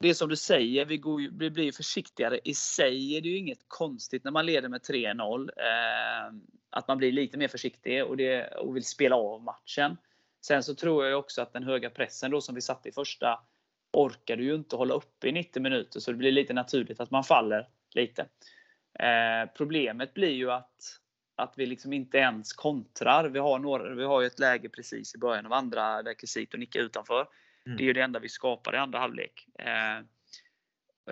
det 0.00 0.08
är 0.08 0.14
som 0.14 0.28
du 0.28 0.36
säger, 0.36 0.84
vi, 0.84 0.96
går, 0.96 1.38
vi 1.38 1.50
blir 1.50 1.72
försiktigare. 1.72 2.40
I 2.44 2.54
sig 2.54 3.16
är 3.16 3.20
det 3.20 3.28
ju 3.28 3.36
inget 3.36 3.68
konstigt 3.68 4.24
när 4.24 4.30
man 4.30 4.46
leder 4.46 4.68
med 4.68 4.80
3-0. 4.80 5.50
Eh, 5.56 6.34
att 6.70 6.88
man 6.88 6.98
blir 6.98 7.12
lite 7.12 7.38
mer 7.38 7.48
försiktig 7.48 8.04
och, 8.04 8.16
det, 8.16 8.46
och 8.46 8.76
vill 8.76 8.84
spela 8.84 9.16
av 9.16 9.42
matchen. 9.42 9.96
Sen 10.40 10.62
så 10.62 10.74
tror 10.74 11.06
jag 11.06 11.18
också 11.18 11.42
att 11.42 11.52
den 11.52 11.62
höga 11.62 11.90
pressen 11.90 12.30
då 12.30 12.40
som 12.40 12.54
vi 12.54 12.60
satte 12.60 12.88
i 12.88 12.92
första 12.92 13.40
orkar 13.92 14.36
du 14.36 14.44
ju 14.44 14.54
inte 14.54 14.76
hålla 14.76 14.94
uppe 14.94 15.28
i 15.28 15.32
90 15.32 15.62
minuter 15.62 16.00
så 16.00 16.10
det 16.10 16.16
blir 16.16 16.32
lite 16.32 16.52
naturligt 16.52 17.00
att 17.00 17.10
man 17.10 17.24
faller 17.24 17.68
lite. 17.94 18.22
Eh, 18.98 19.50
problemet 19.56 20.14
blir 20.14 20.32
ju 20.32 20.50
att, 20.50 21.00
att 21.36 21.54
vi 21.56 21.66
liksom 21.66 21.92
inte 21.92 22.18
ens 22.18 22.52
kontrar. 22.52 23.28
Vi 23.28 23.38
har, 23.38 23.58
några, 23.58 23.94
vi 23.94 24.04
har 24.04 24.20
ju 24.20 24.26
ett 24.26 24.38
läge 24.38 24.68
precis 24.68 25.14
i 25.14 25.18
början 25.18 25.46
av 25.46 25.52
andra 25.52 26.02
där 26.02 26.14
Quesito 26.14 26.56
nickar 26.56 26.80
utanför. 26.80 27.28
Mm. 27.68 27.76
Det 27.76 27.82
är 27.82 27.86
ju 27.86 27.92
det 27.92 28.02
enda 28.02 28.18
vi 28.18 28.28
skapar 28.28 28.74
i 28.74 28.78
andra 28.78 28.98
halvlek. 28.98 29.46
Eh, 29.58 29.98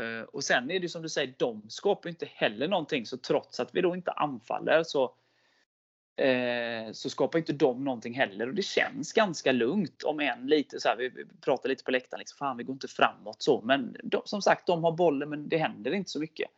eh 0.04 0.22
och 0.32 0.44
sen 0.44 0.70
är 0.70 0.80
det 0.80 0.88
som 0.88 1.02
du 1.02 1.08
säger, 1.08 1.34
de 1.38 1.70
skapar 1.70 2.10
inte 2.10 2.26
heller 2.26 2.68
någonting. 2.68 3.06
Så 3.06 3.16
trots 3.16 3.60
att 3.60 3.74
vi 3.74 3.80
då 3.80 3.94
inte 3.94 4.10
anfaller 4.10 4.82
så, 4.82 5.14
eh, 6.16 6.92
så 6.92 7.10
skapar 7.10 7.38
inte 7.38 7.52
de 7.52 7.84
någonting 7.84 8.14
heller. 8.14 8.48
Och 8.48 8.54
det 8.54 8.62
känns 8.62 9.12
ganska 9.12 9.52
lugnt. 9.52 10.02
Om 10.02 10.20
än 10.20 10.46
lite 10.46 10.80
så 10.80 10.88
här, 10.88 10.96
vi, 10.96 11.08
vi 11.08 11.24
pratar 11.40 11.68
lite 11.68 11.84
på 11.84 11.90
läktaren, 11.90 12.18
liksom, 12.18 12.36
fan 12.38 12.56
vi 12.56 12.64
går 12.64 12.72
inte 12.72 12.88
framåt 12.88 13.42
så. 13.42 13.60
Men 13.60 13.96
de, 14.02 14.22
som 14.24 14.42
sagt, 14.42 14.66
de 14.66 14.84
har 14.84 14.92
bollen 14.92 15.28
men 15.28 15.48
det 15.48 15.58
händer 15.58 15.94
inte 15.94 16.10
så 16.10 16.20
mycket. 16.20 16.50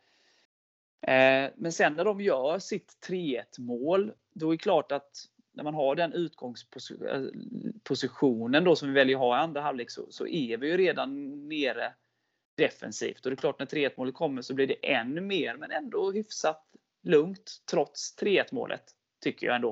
Eh, 1.01 1.49
men 1.55 1.71
sen 1.71 1.93
när 1.93 2.05
de 2.05 2.21
gör 2.21 2.59
sitt 2.59 2.97
3-1 3.07 3.43
mål, 3.59 4.11
då 4.33 4.47
är 4.47 4.51
det 4.51 4.57
klart 4.57 4.91
att 4.91 5.25
när 5.51 5.63
man 5.63 5.73
har 5.73 5.95
den 5.95 6.13
utgångspositionen 6.13 8.63
eh, 8.63 8.65
då 8.65 8.75
som 8.75 8.87
vi 8.87 8.93
väljer 8.93 9.15
att 9.15 9.21
ha 9.21 9.37
i 9.37 9.39
andra 9.39 9.61
halvlek 9.61 9.91
så, 9.91 10.05
så 10.09 10.27
är 10.27 10.57
vi 10.57 10.67
ju 10.67 10.77
redan 10.77 11.29
nere 11.49 11.93
defensivt. 12.55 13.25
Och 13.25 13.31
det 13.31 13.33
är 13.33 13.37
klart 13.37 13.59
när 13.59 13.65
3-1 13.65 13.91
målet 13.97 14.15
kommer 14.15 14.41
så 14.41 14.53
blir 14.53 14.67
det 14.67 14.93
ännu 14.93 15.21
mer, 15.21 15.55
men 15.55 15.71
ändå 15.71 16.11
hyfsat 16.11 16.65
lugnt 17.03 17.51
trots 17.71 18.17
3-1 18.21 18.45
målet. 18.51 18.83
Tycker 19.23 19.47
jag 19.47 19.55
ändå. 19.55 19.69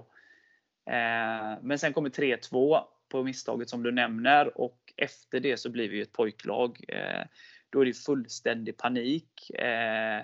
Eh, 0.86 1.58
men 1.62 1.80
sen 1.80 1.94
kommer 1.94 2.10
3-2 2.10 2.80
på 3.10 3.24
misstaget 3.24 3.70
som 3.70 3.84
du 3.84 3.92
nämner 3.92 4.62
och 4.62 4.94
efter 4.98 5.40
det 5.40 5.58
så 5.58 5.70
blir 5.70 5.90
vi 5.90 6.02
ett 6.02 6.12
pojklag. 6.12 6.86
Eh, 6.88 7.26
då 7.70 7.82
är 7.82 7.86
det 7.86 7.94
fullständig 7.94 8.78
panik. 8.78 9.50
Eh, 9.50 10.24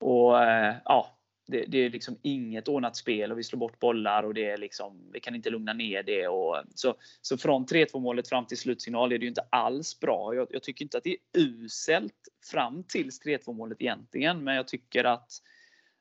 och 0.00 0.42
eh, 0.42 0.74
ja, 0.84 1.18
det, 1.46 1.64
det, 1.68 1.78
är 1.78 1.90
liksom 1.90 2.18
inget 2.22 2.68
ordnat 2.68 2.96
spel 2.96 3.32
och 3.32 3.38
vi 3.38 3.42
slår 3.42 3.58
bort 3.58 3.78
bollar 3.78 4.22
och 4.22 4.34
det 4.34 4.50
är 4.50 4.56
liksom, 4.56 5.10
vi 5.12 5.20
kan 5.20 5.34
inte 5.34 5.50
lugna 5.50 5.72
ner 5.72 6.02
det. 6.02 6.28
Och, 6.28 6.56
så, 6.74 6.94
så 7.20 7.38
från 7.38 7.66
3-2 7.66 8.00
målet 8.00 8.28
fram 8.28 8.46
till 8.46 8.58
slutsignal 8.58 9.12
är 9.12 9.18
det 9.18 9.24
ju 9.24 9.28
inte 9.28 9.46
alls 9.50 10.00
bra. 10.00 10.34
Jag, 10.34 10.48
jag 10.50 10.62
tycker 10.62 10.84
inte 10.84 10.98
att 10.98 11.04
det 11.04 11.10
är 11.10 11.40
uselt 11.40 12.28
fram 12.50 12.84
till 12.84 13.10
3-2 13.10 13.52
målet 13.52 13.82
egentligen, 13.82 14.44
men 14.44 14.54
jag 14.54 14.68
tycker 14.68 15.04
att, 15.04 15.32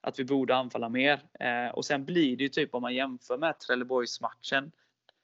att 0.01 0.19
vi 0.19 0.25
borde 0.25 0.55
anfalla 0.55 0.89
mer. 0.89 1.19
Eh, 1.39 1.73
och 1.73 1.85
sen 1.85 2.05
blir 2.05 2.37
det 2.37 2.43
ju 2.43 2.49
typ 2.49 2.75
om 2.75 2.81
man 2.81 2.95
jämför 2.95 3.37
med 3.37 3.59
Trelleborgs-matchen 3.59 4.71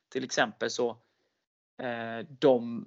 till 0.09 0.23
exempel 0.23 0.69
så 0.69 0.89
eh, 1.81 2.27
de 2.39 2.85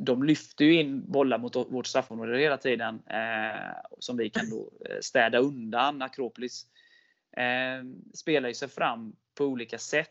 de 0.00 0.22
lyfter 0.22 0.64
ju 0.64 0.74
in 0.80 1.10
bollar 1.10 1.38
mot 1.38 1.56
vårt 1.56 1.86
straffområde 1.86 2.38
hela 2.38 2.56
tiden 2.56 3.02
eh, 3.06 3.74
som 3.98 4.16
vi 4.16 4.30
kan 4.30 4.50
då 4.50 4.70
eh, 4.90 4.96
städa 5.00 5.38
undan. 5.38 6.02
Akropolis 6.02 6.66
eh, 7.36 7.84
spelar 8.14 8.48
ju 8.48 8.54
sig 8.54 8.68
fram 8.68 9.16
på 9.34 9.44
olika 9.44 9.78
sätt 9.78 10.08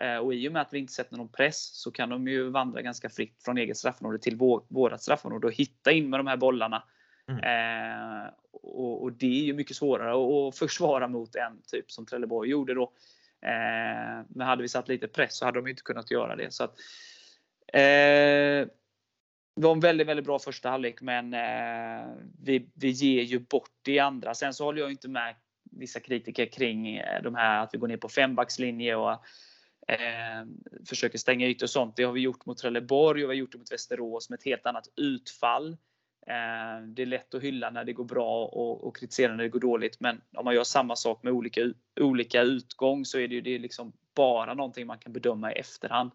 eh, 0.00 0.16
och 0.16 0.34
i 0.34 0.48
och 0.48 0.52
med 0.52 0.62
att 0.62 0.72
vi 0.72 0.78
inte 0.78 0.92
sätter 0.92 1.16
någon 1.16 1.32
press 1.32 1.70
så 1.72 1.90
kan 1.90 2.08
de 2.08 2.28
ju 2.28 2.50
vandra 2.50 2.82
ganska 2.82 3.10
fritt 3.10 3.42
från 3.44 3.58
eget 3.58 3.76
straffområde 3.76 4.18
till 4.18 4.36
vår, 4.36 4.64
vårat 4.68 5.02
straffområde 5.02 5.46
och 5.46 5.52
hitta 5.52 5.92
in 5.92 6.10
med 6.10 6.20
de 6.20 6.26
här 6.26 6.36
bollarna. 6.36 6.82
Mm. 7.28 7.40
Eh, 7.44 8.28
och, 8.52 9.02
och, 9.02 9.12
det 9.12 9.40
är 9.40 9.44
ju 9.44 9.52
mycket 9.52 9.76
svårare 9.76 10.48
att 10.48 10.58
försvara 10.58 11.08
mot 11.08 11.36
en 11.36 11.62
typ 11.66 11.90
som 11.90 12.06
Trelleborg 12.06 12.50
gjorde 12.50 12.74
då. 12.74 12.82
Eh, 13.42 14.24
men 14.28 14.46
hade 14.46 14.62
vi 14.62 14.68
satt 14.68 14.88
lite 14.88 15.08
press 15.08 15.36
så 15.36 15.44
hade 15.44 15.58
de 15.58 15.68
inte 15.68 15.82
kunnat 15.82 16.10
göra 16.10 16.36
det. 16.36 16.52
Så 16.52 16.64
att, 16.64 16.74
det 19.56 19.62
var 19.62 19.72
en 19.72 19.80
väldigt, 19.80 20.06
väldigt 20.06 20.26
bra 20.26 20.38
första 20.38 20.70
halvlek, 20.70 21.00
men 21.00 21.34
eh, 21.34 22.06
vi, 22.42 22.70
vi 22.74 22.88
ger 22.88 23.22
ju 23.22 23.38
bort 23.38 23.70
det 23.82 23.92
i 23.92 23.98
andra. 23.98 24.34
Sen 24.34 24.54
så 24.54 24.64
håller 24.64 24.80
jag 24.80 24.90
inte 24.90 25.08
med 25.08 25.34
vissa 25.70 26.00
kritiker 26.00 26.46
kring 26.46 26.96
eh, 26.96 27.22
de 27.22 27.34
här 27.34 27.62
att 27.62 27.74
vi 27.74 27.78
går 27.78 27.88
ner 27.88 27.96
på 27.96 28.08
fembackslinje 28.08 28.96
och 28.96 29.12
eh, 29.88 30.44
försöker 30.88 31.18
stänga 31.18 31.46
ytor 31.46 31.66
och 31.66 31.70
sånt. 31.70 31.96
Det 31.96 32.04
har 32.04 32.12
vi 32.12 32.20
gjort 32.20 32.46
mot 32.46 32.58
Trelleborg 32.58 33.24
och 33.24 33.30
vi 33.30 33.34
har 33.34 33.38
gjort 33.38 33.52
det 33.52 33.58
mot 33.58 33.72
Västerås 33.72 34.30
med 34.30 34.38
ett 34.38 34.44
helt 34.44 34.66
annat 34.66 34.88
utfall. 34.96 35.76
Eh, 36.26 36.86
det 36.86 37.02
är 37.02 37.06
lätt 37.06 37.34
att 37.34 37.42
hylla 37.42 37.70
när 37.70 37.84
det 37.84 37.92
går 37.92 38.04
bra 38.04 38.44
och, 38.44 38.86
och 38.86 38.96
kritisera 38.96 39.36
när 39.36 39.44
det 39.44 39.48
går 39.48 39.60
dåligt, 39.60 40.00
men 40.00 40.20
om 40.36 40.44
man 40.44 40.54
gör 40.54 40.64
samma 40.64 40.96
sak 40.96 41.22
med 41.22 41.32
olika, 41.32 41.60
olika 42.00 42.42
utgång 42.42 43.04
så 43.04 43.18
är 43.18 43.28
det 43.28 43.34
ju 43.34 43.40
det 43.40 43.54
är 43.54 43.58
liksom 43.58 43.92
bara 44.14 44.54
någonting 44.54 44.86
man 44.86 44.98
kan 44.98 45.12
bedöma 45.12 45.52
i 45.52 45.54
efterhand. 45.54 46.10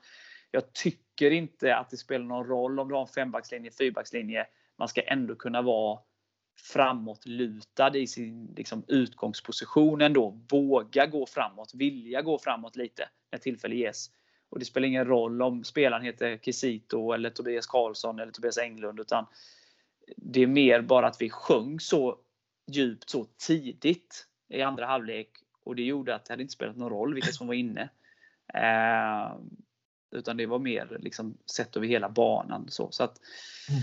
Jag 0.51 0.73
tycker 0.73 1.31
inte 1.31 1.75
att 1.75 1.89
det 1.89 1.97
spelar 1.97 2.25
någon 2.25 2.47
roll 2.47 2.79
om 2.79 2.87
du 2.87 2.93
har 2.93 3.01
en 3.01 3.07
fembackslinje, 3.07 3.71
fyrbackslinje. 3.71 4.47
Man 4.77 4.87
ska 4.87 5.01
ändå 5.01 5.35
kunna 5.35 5.61
vara 5.61 5.99
framåtlutad 6.73 7.97
i 7.97 8.07
sin 8.07 8.53
liksom, 8.57 8.83
utgångsposition 8.87 10.01
ändå. 10.01 10.39
Våga 10.49 11.05
gå 11.05 11.25
framåt, 11.25 11.73
vilja 11.73 12.21
gå 12.21 12.39
framåt 12.39 12.75
lite 12.75 13.09
när 13.31 13.39
tillfälle 13.39 13.75
ges. 13.75 14.11
Och 14.49 14.59
det 14.59 14.65
spelar 14.65 14.87
ingen 14.87 15.05
roll 15.05 15.41
om 15.41 15.63
spelaren 15.63 16.03
heter 16.03 16.37
Kisito 16.37 17.11
eller 17.11 17.29
Tobias 17.29 17.67
Karlsson 17.67 18.19
eller 18.19 18.31
Tobias 18.31 18.57
Englund. 18.57 18.99
Utan 18.99 19.25
det 20.17 20.41
är 20.41 20.47
mer 20.47 20.81
bara 20.81 21.07
att 21.07 21.21
vi 21.21 21.29
sjöng 21.29 21.79
så 21.79 22.17
djupt 22.71 23.09
så 23.09 23.25
tidigt 23.47 24.27
i 24.49 24.61
andra 24.61 24.85
halvlek. 24.85 25.29
Och 25.63 25.75
det 25.75 25.83
gjorde 25.83 26.15
att 26.15 26.25
det 26.25 26.33
hade 26.33 26.41
inte 26.41 26.53
spelat 26.53 26.77
någon 26.77 26.89
roll 26.89 27.13
vilka 27.13 27.31
som 27.31 27.47
var 27.47 27.53
inne. 27.53 27.89
Eh, 28.53 29.37
utan 30.11 30.37
det 30.37 30.45
var 30.45 30.59
mer 30.59 30.97
liksom 30.99 31.37
sett 31.45 31.77
över 31.77 31.87
hela 31.87 32.09
banan. 32.09 32.65
Så, 32.69 32.91
så 32.91 33.03
att, 33.03 33.19
mm. 33.69 33.81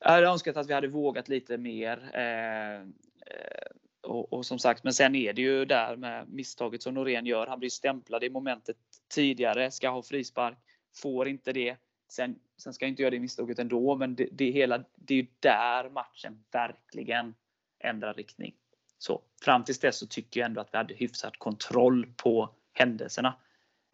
Jag 0.00 0.10
hade 0.10 0.26
önskat 0.26 0.56
att 0.56 0.68
vi 0.68 0.74
hade 0.74 0.88
vågat 0.88 1.28
lite 1.28 1.58
mer. 1.58 2.10
Eh, 2.14 2.80
eh, 2.80 3.66
och, 4.02 4.32
och, 4.32 4.46
som 4.46 4.58
sagt, 4.58 4.84
men 4.84 4.92
sen 4.92 5.14
är 5.14 5.32
det 5.32 5.42
ju 5.42 5.64
där 5.64 5.96
med 5.96 6.28
misstaget 6.28 6.82
som 6.82 6.94
Norén 6.94 7.26
gör. 7.26 7.46
Han 7.46 7.58
blir 7.58 7.70
stämplad 7.70 8.24
i 8.24 8.30
momentet 8.30 8.76
tidigare, 9.08 9.70
ska 9.70 9.88
ha 9.88 10.02
frispark, 10.02 10.58
får 11.02 11.28
inte 11.28 11.52
det. 11.52 11.76
Sen, 12.08 12.38
sen 12.56 12.74
ska 12.74 12.84
jag 12.84 12.90
inte 12.90 13.02
göra 13.02 13.10
det 13.10 13.20
misstaget 13.20 13.58
ändå, 13.58 13.96
men 13.96 14.14
det, 14.14 14.28
det, 14.32 14.50
hela, 14.50 14.84
det 14.94 15.14
är 15.14 15.18
ju 15.18 15.26
där 15.40 15.90
matchen 15.90 16.44
verkligen 16.52 17.34
ändrar 17.78 18.14
riktning. 18.14 18.54
Så 18.98 19.22
fram 19.44 19.64
tills 19.64 19.78
dess 19.78 19.98
så 19.98 20.06
tycker 20.06 20.40
jag 20.40 20.46
ändå 20.46 20.60
att 20.60 20.74
vi 20.74 20.76
hade 20.78 20.94
hyfsat 20.94 21.36
kontroll 21.36 22.06
på 22.16 22.50
händelserna. 22.72 23.34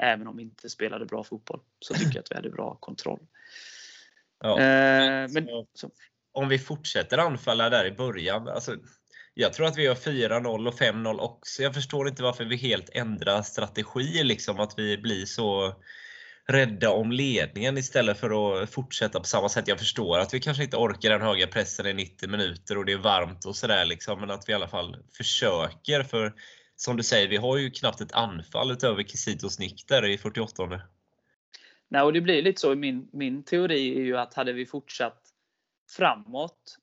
Även 0.05 0.27
om 0.27 0.37
vi 0.37 0.43
inte 0.43 0.71
spelade 0.71 1.07
bra 1.07 1.25
fotboll 1.25 1.61
så 1.81 1.95
tycker 1.95 2.15
jag 2.15 2.19
att 2.19 2.31
vi 2.31 2.35
hade 2.35 2.51
bra 2.51 2.77
kontroll. 2.81 3.21
Ja, 4.41 4.61
eh, 4.61 5.29
men, 5.31 5.49
så. 5.75 5.91
Om 6.33 6.49
vi 6.49 6.59
fortsätter 6.59 7.19
anfalla 7.19 7.71
där 7.71 7.87
i 7.87 7.93
början. 7.93 8.49
Alltså, 8.49 8.77
jag 9.35 9.53
tror 9.53 9.67
att 9.67 9.79
vi 9.79 9.87
har 9.87 9.95
4-0 9.95 10.69
och 10.69 10.75
5-0 10.75 11.19
också. 11.19 11.63
Jag 11.63 11.75
förstår 11.75 12.09
inte 12.09 12.23
varför 12.23 12.45
vi 12.45 12.57
helt 12.57 12.91
ändrar 12.93 13.43
strategi. 13.43 14.25
Liksom, 14.25 14.61
att 14.61 14.79
vi 14.79 14.99
blir 14.99 15.25
så 15.25 15.75
rädda 16.49 16.91
om 16.91 17.13
ledningen 17.13 17.79
istället 17.79 18.19
för 18.19 18.63
att 18.63 18.71
fortsätta 18.71 19.21
på 19.21 19.27
samma 19.27 19.49
sätt. 19.49 19.69
Jag 19.69 19.79
förstår 19.79 20.19
att 20.19 20.35
vi 20.35 20.41
kanske 20.41 20.65
inte 20.65 20.77
orkar 20.77 21.11
den 21.11 21.23
höga 21.23 21.47
pressen 21.47 21.87
i 21.87 21.93
90 21.93 22.29
minuter 22.29 22.79
och 22.79 22.85
det 22.85 22.93
är 22.93 22.99
varmt 22.99 23.45
och 23.45 23.57
sådär. 23.57 23.85
Liksom, 23.85 24.21
men 24.21 24.31
att 24.31 24.49
vi 24.49 24.53
i 24.53 24.55
alla 24.55 24.69
fall 24.69 24.97
försöker. 25.17 26.03
För 26.03 26.35
som 26.77 26.97
du 26.97 27.03
säger, 27.03 27.29
vi 27.29 27.37
har 27.37 27.57
ju 27.57 27.71
knappt 27.71 28.01
ett 28.01 28.13
anfall 28.13 28.71
utöver 28.71 29.03
Kisitos 29.03 29.59
nick 29.59 29.89
där 29.89 30.07
i 30.07 30.19
48. 30.19 30.81
Nej, 31.89 32.03
och 32.03 32.13
det 32.13 32.21
blir 32.21 32.43
lite 32.43 32.61
så. 32.61 32.75
Min, 32.75 33.09
min 33.13 33.43
teori 33.43 33.97
är 33.97 34.05
ju 34.05 34.17
att 34.17 34.35
hade 34.35 34.53
vi 34.53 34.67
fortsatt 34.67 35.23
framåt 35.91 36.79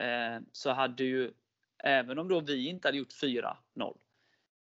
eh, 0.00 0.42
så 0.52 0.70
hade 0.70 1.04
ju, 1.04 1.30
även 1.84 2.18
om 2.18 2.28
då 2.28 2.40
vi 2.40 2.68
inte 2.68 2.88
hade 2.88 2.98
gjort 2.98 3.22
4-0, 3.22 3.96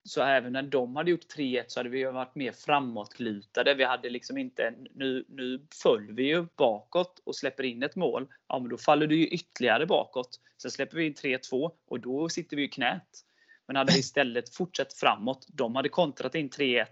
så 0.04 0.22
även 0.22 0.52
när 0.52 0.62
de 0.62 0.96
hade 0.96 1.10
gjort 1.10 1.36
3-1 1.36 1.64
så 1.66 1.80
hade 1.80 1.88
vi 1.88 2.04
varit 2.04 2.34
mer 2.34 2.52
framåtlutade. 2.52 3.74
Vi 3.74 3.84
hade 3.84 4.10
liksom 4.10 4.38
inte, 4.38 4.74
nu, 4.94 5.24
nu 5.28 5.66
föll 5.82 6.12
vi 6.12 6.22
ju 6.22 6.46
bakåt 6.56 7.20
och 7.24 7.36
släpper 7.36 7.64
in 7.64 7.82
ett 7.82 7.96
mål. 7.96 8.26
Ja, 8.48 8.58
men 8.58 8.68
då 8.68 8.78
faller 8.78 9.06
du 9.06 9.16
ju 9.16 9.26
ytterligare 9.26 9.86
bakåt. 9.86 10.40
Sen 10.62 10.70
släpper 10.70 10.96
vi 10.96 11.06
in 11.06 11.14
3-2 11.14 11.70
och 11.86 12.00
då 12.00 12.28
sitter 12.28 12.56
vi 12.56 12.62
i 12.62 12.68
knät. 12.68 13.25
Men 13.66 13.76
hade 13.76 13.92
vi 13.92 13.98
istället 13.98 14.54
fortsatt 14.54 14.92
framåt, 14.92 15.46
de 15.48 15.76
hade 15.76 15.88
kontrat 15.88 16.34
in 16.34 16.50
3-1, 16.50 16.86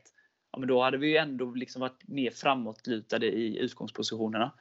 ja, 0.53 0.59
men 0.59 0.69
då 0.69 0.83
hade 0.83 0.99
vi 0.99 1.09
ju 1.09 1.17
ändå 1.17 1.51
liksom 1.51 1.81
varit 1.81 2.09
mer 2.09 2.31
framåtlutade 2.31 3.27
i 3.27 3.59
utgångspositionerna. 3.59 4.53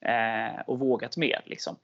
Eh, 0.00 0.60
och 0.66 0.78
vågat 0.78 1.16
mer. 1.16 1.42
Liksom. 1.46 1.76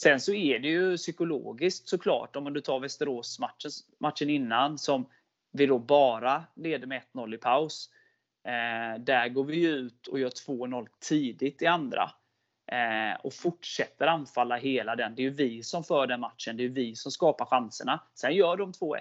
Sen 0.00 0.20
så 0.20 0.32
är 0.32 0.58
det 0.58 0.68
ju 0.68 0.96
psykologiskt 0.96 1.88
såklart, 1.88 2.36
om 2.36 2.52
du 2.52 2.60
tar 2.60 2.80
Västerås 2.80 3.38
matchen, 3.38 3.70
matchen 4.00 4.30
innan 4.30 4.78
som 4.78 5.06
vi 5.52 5.66
då 5.66 5.78
bara 5.78 6.44
leder 6.56 6.86
med 6.86 7.02
1-0 7.14 7.34
i 7.34 7.38
paus. 7.38 7.90
Eh, 8.48 9.00
där 9.00 9.28
går 9.28 9.44
vi 9.44 9.66
ut 9.66 10.06
och 10.06 10.18
gör 10.18 10.30
2-0 10.30 10.88
tidigt 11.00 11.62
i 11.62 11.66
andra. 11.66 12.10
eh, 12.72 13.20
och 13.20 13.34
fortsätter 13.34 14.06
anfalla 14.06 14.56
hela 14.56 14.96
den. 14.96 15.14
Det 15.14 15.22
är 15.22 15.24
ju 15.24 15.30
vi 15.30 15.62
som 15.62 15.84
för 15.84 16.06
den 16.06 16.20
matchen. 16.20 16.56
Det 16.56 16.64
är 16.64 16.68
vi 16.68 16.96
som 16.96 17.12
skapar 17.12 17.44
chanserna. 17.46 18.00
Sen 18.14 18.34
gör 18.34 18.56
de 18.56 18.72
2-1. 18.72 19.00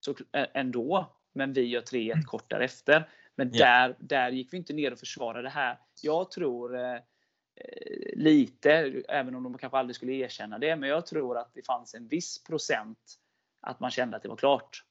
Så, 0.00 0.14
ändå. 0.32 1.16
Men 1.32 1.52
vi 1.52 1.60
gör 1.66 1.80
3-1 1.80 2.24
kort 2.24 2.50
därefter. 2.50 3.08
Men 3.34 3.50
Ja. 3.52 3.64
där, 3.66 3.96
där 3.98 4.30
gick 4.30 4.52
vi 4.52 4.56
inte 4.56 4.72
ner 4.72 4.92
och 4.92 4.98
försvarade 4.98 5.42
det 5.42 5.48
här. 5.48 5.78
Jag 6.02 6.30
tror 6.30 6.76
eh, 6.78 6.94
eh, 6.94 8.14
lite, 8.14 8.70
även 9.08 9.34
om 9.34 9.42
de 9.42 9.58
kanske 9.58 9.78
aldrig 9.78 9.96
skulle 9.96 10.12
erkänna 10.12 10.58
det, 10.58 10.76
men 10.76 10.88
jag 10.88 11.06
tror 11.06 11.38
att 11.38 11.54
det 11.54 11.66
fanns 11.66 11.94
en 11.94 12.08
viss 12.08 12.44
procent 12.44 12.98
att 13.60 13.80
man 13.80 13.90
kände 13.90 14.16
att 14.16 14.22
det 14.22 14.28
var 14.28 14.36
klart. 14.36 14.84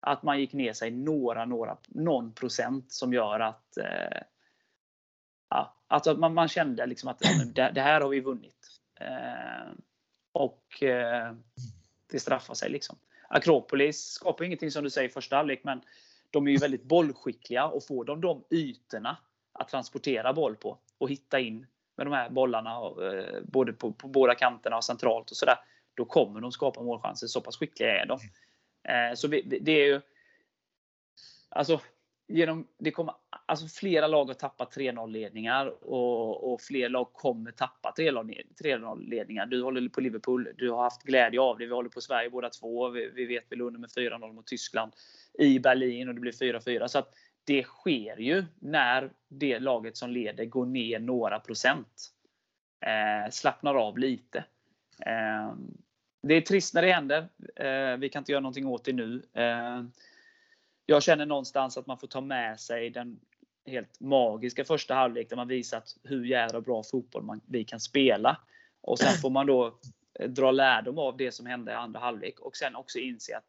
Att 0.00 0.22
man 0.22 0.40
gick 0.40 0.52
ner 0.52 0.72
sig 0.72 0.90
några, 0.90 1.44
några, 1.44 1.78
någon 1.88 2.34
procent 2.34 2.92
som 2.92 3.12
gör 3.12 3.40
att 3.40 3.76
eh, 3.76 4.20
ja, 5.50 5.76
alltså 5.86 6.14
man, 6.14 6.34
man 6.34 6.48
kände 6.48 6.86
liksom 6.86 7.08
att 7.10 7.18
det, 7.54 7.70
det 7.74 7.80
här 7.80 8.00
har 8.00 8.08
vi 8.08 8.20
vunnit. 8.20 8.66
Eh, 9.00 9.72
och 10.32 10.82
eh, 10.82 11.34
det 12.10 12.20
straffar 12.20 12.54
sig 12.54 12.70
liksom. 12.70 12.98
Akropolis 13.28 14.04
skapar 14.04 14.44
ingenting 14.44 14.70
som 14.70 14.84
du 14.84 14.90
säger 14.90 15.08
i 15.08 15.12
första 15.12 15.36
halvlek, 15.36 15.60
men 15.64 15.80
de 16.30 16.46
är 16.46 16.50
ju 16.50 16.56
väldigt 16.56 16.84
bollskickliga 16.84 17.66
och 17.66 17.86
får 17.86 18.04
de 18.04 18.20
de 18.20 18.44
ytorna 18.50 19.16
att 19.52 19.68
transportera 19.68 20.32
boll 20.32 20.56
på 20.56 20.78
och 20.98 21.10
hitta 21.10 21.40
in 21.40 21.66
med 21.96 22.06
de 22.06 22.12
här 22.12 22.30
bollarna 22.30 22.70
eh, 22.70 23.42
både 23.42 23.72
på, 23.72 23.92
på 23.92 24.08
båda 24.08 24.34
kanterna 24.34 24.76
och 24.76 24.84
centralt 24.84 25.30
och 25.30 25.36
sådär. 25.36 25.56
Då 25.94 26.04
kommer 26.04 26.40
de 26.40 26.52
skapa 26.52 26.82
målchanser. 26.82 27.26
Så 27.26 27.40
pass 27.40 27.56
skickliga 27.56 28.02
är 28.02 28.06
de. 28.06 28.20
Eh, 28.92 29.14
så 29.14 29.26
det 29.26 29.72
är 29.72 29.86
ju 29.86 30.00
Alltså, 31.48 31.80
genom, 32.26 32.66
det 32.78 32.90
kommer, 32.90 33.14
alltså 33.48 33.66
flera 33.66 34.06
lag 34.06 34.24
har 34.24 34.34
tappat 34.34 34.76
3-0 34.76 35.10
ledningar 35.10 35.84
och, 35.84 36.52
och 36.52 36.60
fler 36.60 36.88
lag 36.88 37.12
kommer 37.12 37.50
tappa 37.50 37.94
3-0 37.96 39.08
ledningar. 39.08 39.46
Du 39.46 39.62
håller 39.62 39.88
på 39.88 40.00
Liverpool. 40.00 40.48
Du 40.56 40.70
har 40.70 40.82
haft 40.82 41.02
glädje 41.02 41.40
av 41.40 41.58
det. 41.58 41.66
Vi 41.66 41.74
håller 41.74 41.88
på 41.88 42.00
Sverige 42.00 42.30
båda 42.30 42.50
två. 42.50 42.88
Vi, 42.88 43.10
vi 43.14 43.26
vet 43.26 43.44
vi 43.48 43.56
låg 43.56 43.78
med 43.78 43.90
4-0 43.90 44.32
mot 44.32 44.46
Tyskland 44.46 44.92
i 45.38 45.58
Berlin 45.58 46.08
och 46.08 46.14
det 46.14 46.20
blir 46.20 46.32
4-4. 46.32 46.86
Så 46.88 46.98
att 46.98 47.14
det 47.44 47.62
sker 47.62 48.16
ju 48.20 48.44
när 48.58 49.10
det 49.28 49.58
laget 49.58 49.96
som 49.96 50.10
leder 50.10 50.44
går 50.44 50.66
ner 50.66 50.98
några 50.98 51.40
procent. 51.40 52.10
Eh, 52.80 53.30
slappnar 53.30 53.74
av 53.74 53.98
lite. 53.98 54.38
Eh, 55.06 55.54
det 56.22 56.34
är 56.34 56.40
trist 56.40 56.74
när 56.74 56.82
det 56.82 56.92
händer. 56.92 57.28
Eh, 57.56 57.96
vi 57.96 58.08
kan 58.08 58.20
inte 58.20 58.32
göra 58.32 58.40
någonting 58.40 58.66
åt 58.66 58.84
det 58.84 58.92
nu. 58.92 59.22
Eh, 59.34 59.82
jag 60.86 61.02
känner 61.02 61.26
någonstans 61.26 61.78
att 61.78 61.86
man 61.86 61.98
får 61.98 62.06
ta 62.06 62.20
med 62.20 62.60
sig 62.60 62.90
den 62.90 63.20
helt 63.68 64.00
magiska 64.00 64.64
första 64.64 64.94
halvlek 64.94 65.28
där 65.28 65.36
man 65.36 65.48
visat 65.48 65.96
hur 66.02 66.24
jävla 66.24 66.60
bra 66.60 66.82
fotboll 66.82 67.22
man, 67.22 67.40
vi 67.46 67.64
kan 67.64 67.80
spela. 67.80 68.40
Och 68.80 68.98
sen 68.98 69.12
får 69.12 69.30
man 69.30 69.46
då 69.46 69.78
eh, 70.18 70.28
dra 70.28 70.50
lärdom 70.50 70.98
av 70.98 71.16
det 71.16 71.32
som 71.32 71.46
hände 71.46 71.72
i 71.72 71.74
andra 71.74 72.00
halvlek 72.00 72.40
och 72.40 72.56
sen 72.56 72.76
också 72.76 72.98
inse 72.98 73.36
att 73.36 73.44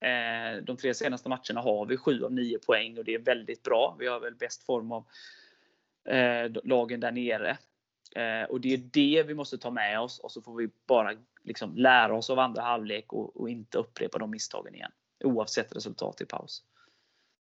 eh, 0.00 0.64
de 0.64 0.76
tre 0.76 0.94
senaste 0.94 1.28
matcherna 1.28 1.60
har 1.60 1.86
vi 1.86 1.96
7 1.96 2.24
av 2.24 2.32
9 2.32 2.58
poäng 2.58 2.98
och 2.98 3.04
det 3.04 3.14
är 3.14 3.18
väldigt 3.18 3.62
bra. 3.62 3.96
Vi 3.98 4.06
har 4.06 4.20
väl 4.20 4.34
bäst 4.34 4.62
form 4.62 4.92
av 4.92 5.06
eh, 6.08 6.50
lagen 6.64 7.00
där 7.00 7.12
nere. 7.12 7.58
Eh, 8.16 8.50
och 8.50 8.60
det 8.60 8.74
är 8.74 8.78
det 8.78 9.22
vi 9.26 9.34
måste 9.34 9.58
ta 9.58 9.70
med 9.70 10.00
oss 10.00 10.18
och 10.18 10.32
så 10.32 10.42
får 10.42 10.56
vi 10.56 10.68
bara 10.86 11.12
liksom 11.42 11.76
lära 11.76 12.14
oss 12.14 12.30
av 12.30 12.38
andra 12.38 12.62
halvlek 12.62 13.12
och, 13.12 13.40
och 13.40 13.50
inte 13.50 13.78
upprepa 13.78 14.18
de 14.18 14.30
misstagen 14.30 14.74
igen. 14.74 14.92
Oavsett 15.24 15.76
resultat 15.76 16.20
i 16.20 16.26
paus. 16.26 16.64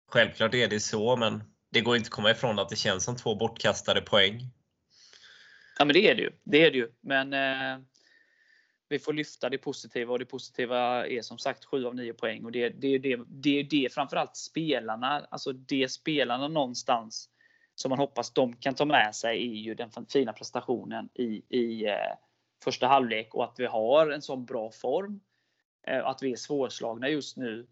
Självklart 0.08 0.54
är 0.54 0.68
det 0.68 0.80
så, 0.80 1.16
men 1.16 1.44
det 1.74 1.82
går 1.82 1.96
inte 1.96 2.08
att 2.08 2.12
komma 2.12 2.32
ifrån 2.32 2.60
att 2.60 2.70
det 2.70 2.76
känns 2.76 3.04
som 3.04 3.16
två 3.16 3.36
bortkastade 3.36 4.02
poäng. 4.02 4.42
Ja, 5.80 5.86
men 5.86 5.94
det 5.94 6.10
är 6.10 6.16
det 6.16 6.22
ju. 6.22 6.32
Det 6.44 6.66
är 6.66 6.72
det 6.72 6.78
ju. 6.78 6.92
Men 7.02 7.34
eh, 7.34 7.86
vi 8.90 9.00
får 9.00 9.14
lyfta 9.14 9.50
det 9.50 9.58
positiva 9.58 10.14
och 10.14 10.20
det 10.20 10.26
positiva 10.26 11.08
är 11.08 11.22
som 11.22 11.38
sagt 11.38 11.66
7 11.66 11.86
av 11.86 11.96
9 11.96 12.14
poäng. 12.14 12.46
Och 12.46 12.52
det, 12.52 12.70
det 12.70 12.88
är 12.88 13.00
det, 13.00 13.20
det, 13.28 13.60
är 13.60 13.64
det 13.64 13.94
framförallt 13.94 14.36
spelarna, 14.36 15.28
alltså 15.30 15.54
det 15.54 15.92
spelarna 15.92 16.48
någonstans 16.48 17.30
som 17.76 17.90
man 17.90 18.00
hoppas 18.00 18.34
de 18.34 18.56
kan 18.56 18.76
ta 18.76 18.86
med 18.86 19.16
sig 19.16 19.38
är 19.38 19.62
ju 19.62 19.76
den 19.76 19.90
fina 20.14 20.34
prestationen 20.34 21.10
i, 21.14 21.58
i 21.58 21.86
eh, 21.86 22.16
första 22.64 22.88
halvlek 22.88 23.36
och 23.36 23.44
att 23.44 23.56
vi 23.58 23.66
har 23.66 24.10
en 24.10 24.22
sån 24.22 24.46
bra 24.46 24.72
form. 24.72 25.20
Eh, 25.88 26.06
att 26.06 26.24
vi 26.24 26.32
är 26.32 26.36
svårslagna 26.36 27.10
just 27.10 27.38
nu. 27.38 27.68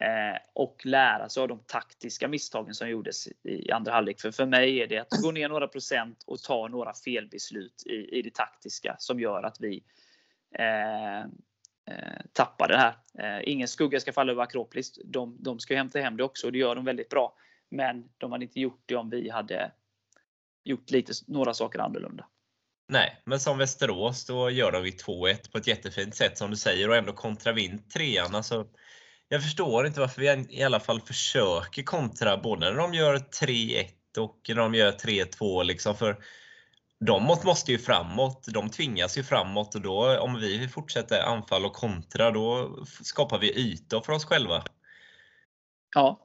Eh, 0.00 0.38
och 0.52 0.86
lära 0.86 1.28
sig 1.28 1.40
av 1.40 1.48
de 1.48 1.62
taktiska 1.66 2.28
misstagen 2.28 2.74
som 2.74 2.88
gjordes 2.88 3.28
i 3.42 3.70
andra 3.70 3.92
halvlek. 3.92 4.20
För 4.20 4.30
för 4.30 4.46
mig 4.46 4.80
är 4.80 4.86
det 4.86 4.98
att 4.98 5.22
gå 5.22 5.30
ner 5.30 5.48
några 5.48 5.68
procent 5.68 6.24
och 6.26 6.42
ta 6.42 6.68
några 6.68 6.94
felbeslut 6.94 7.82
i, 7.86 8.18
i 8.18 8.22
det 8.22 8.34
taktiska 8.34 8.96
som 8.98 9.20
gör 9.20 9.42
att 9.42 9.56
vi 9.60 9.82
eh, 10.58 11.20
eh 11.20 12.22
tappar 12.32 12.68
det 12.68 12.76
här. 12.76 12.94
Eh, 13.18 13.48
ingen 13.48 13.68
skugga 13.68 14.00
ska 14.00 14.12
falla 14.12 14.32
över 14.32 14.42
Akropolis. 14.42 14.98
De, 15.04 15.36
de 15.40 15.58
ska 15.58 15.76
hämta 15.76 15.98
hem 15.98 16.16
det 16.16 16.24
också 16.24 16.46
och 16.46 16.52
det 16.52 16.58
gör 16.58 16.74
de 16.74 16.84
väldigt 16.84 17.08
bra. 17.08 17.36
Men 17.70 18.08
de 18.18 18.32
hade 18.32 18.44
inte 18.44 18.60
gjort 18.60 18.82
det 18.86 18.96
om 18.96 19.10
vi 19.10 19.30
hade 19.30 19.72
gjort 20.64 20.90
lite, 20.90 21.12
några 21.26 21.54
saker 21.54 21.78
annorlunda. 21.78 22.26
Nej, 22.88 23.22
men 23.24 23.40
som 23.40 23.58
Västerås, 23.58 24.26
då 24.26 24.50
gör 24.50 24.72
de 24.72 24.78
2-1 24.78 25.52
på 25.52 25.58
ett 25.58 25.66
jättefint 25.66 26.14
sätt 26.14 26.38
som 26.38 26.50
du 26.50 26.56
säger 26.56 26.88
och 26.88 26.96
ändå 26.96 27.12
kontrar 27.12 27.52
vi 27.52 27.64
in 27.64 27.88
trean. 27.88 28.34
Alltså, 28.34 28.66
jag 29.28 29.42
förstår 29.42 29.86
inte 29.86 30.00
varför 30.00 30.20
vi 30.20 30.56
i 30.58 30.62
alla 30.62 30.80
fall 30.80 31.00
försöker 31.00 31.82
kontra 31.82 32.36
både 32.36 32.70
när 32.70 32.78
de 32.78 32.94
gör 32.94 33.16
3-1 33.16 33.86
och 34.18 34.40
när 34.48 34.56
de 34.56 34.74
gör 34.74 34.92
3-2. 34.92 35.64
Liksom, 35.64 35.96
för 35.96 36.16
de 37.00 37.22
måste 37.22 37.72
ju 37.72 37.78
framåt. 37.78 38.46
De 38.48 38.70
tvingas 38.70 39.18
ju 39.18 39.22
framåt 39.22 39.74
och 39.74 39.80
då 39.80 40.18
om 40.18 40.40
vi 40.40 40.68
fortsätter 40.68 41.22
anfall 41.22 41.64
och 41.64 41.72
kontra 41.72 42.30
då 42.30 42.76
skapar 42.84 43.38
vi 43.38 43.72
ytor 43.72 44.00
för 44.00 44.12
oss 44.12 44.24
själva. 44.24 44.62
Ja. 45.94 46.22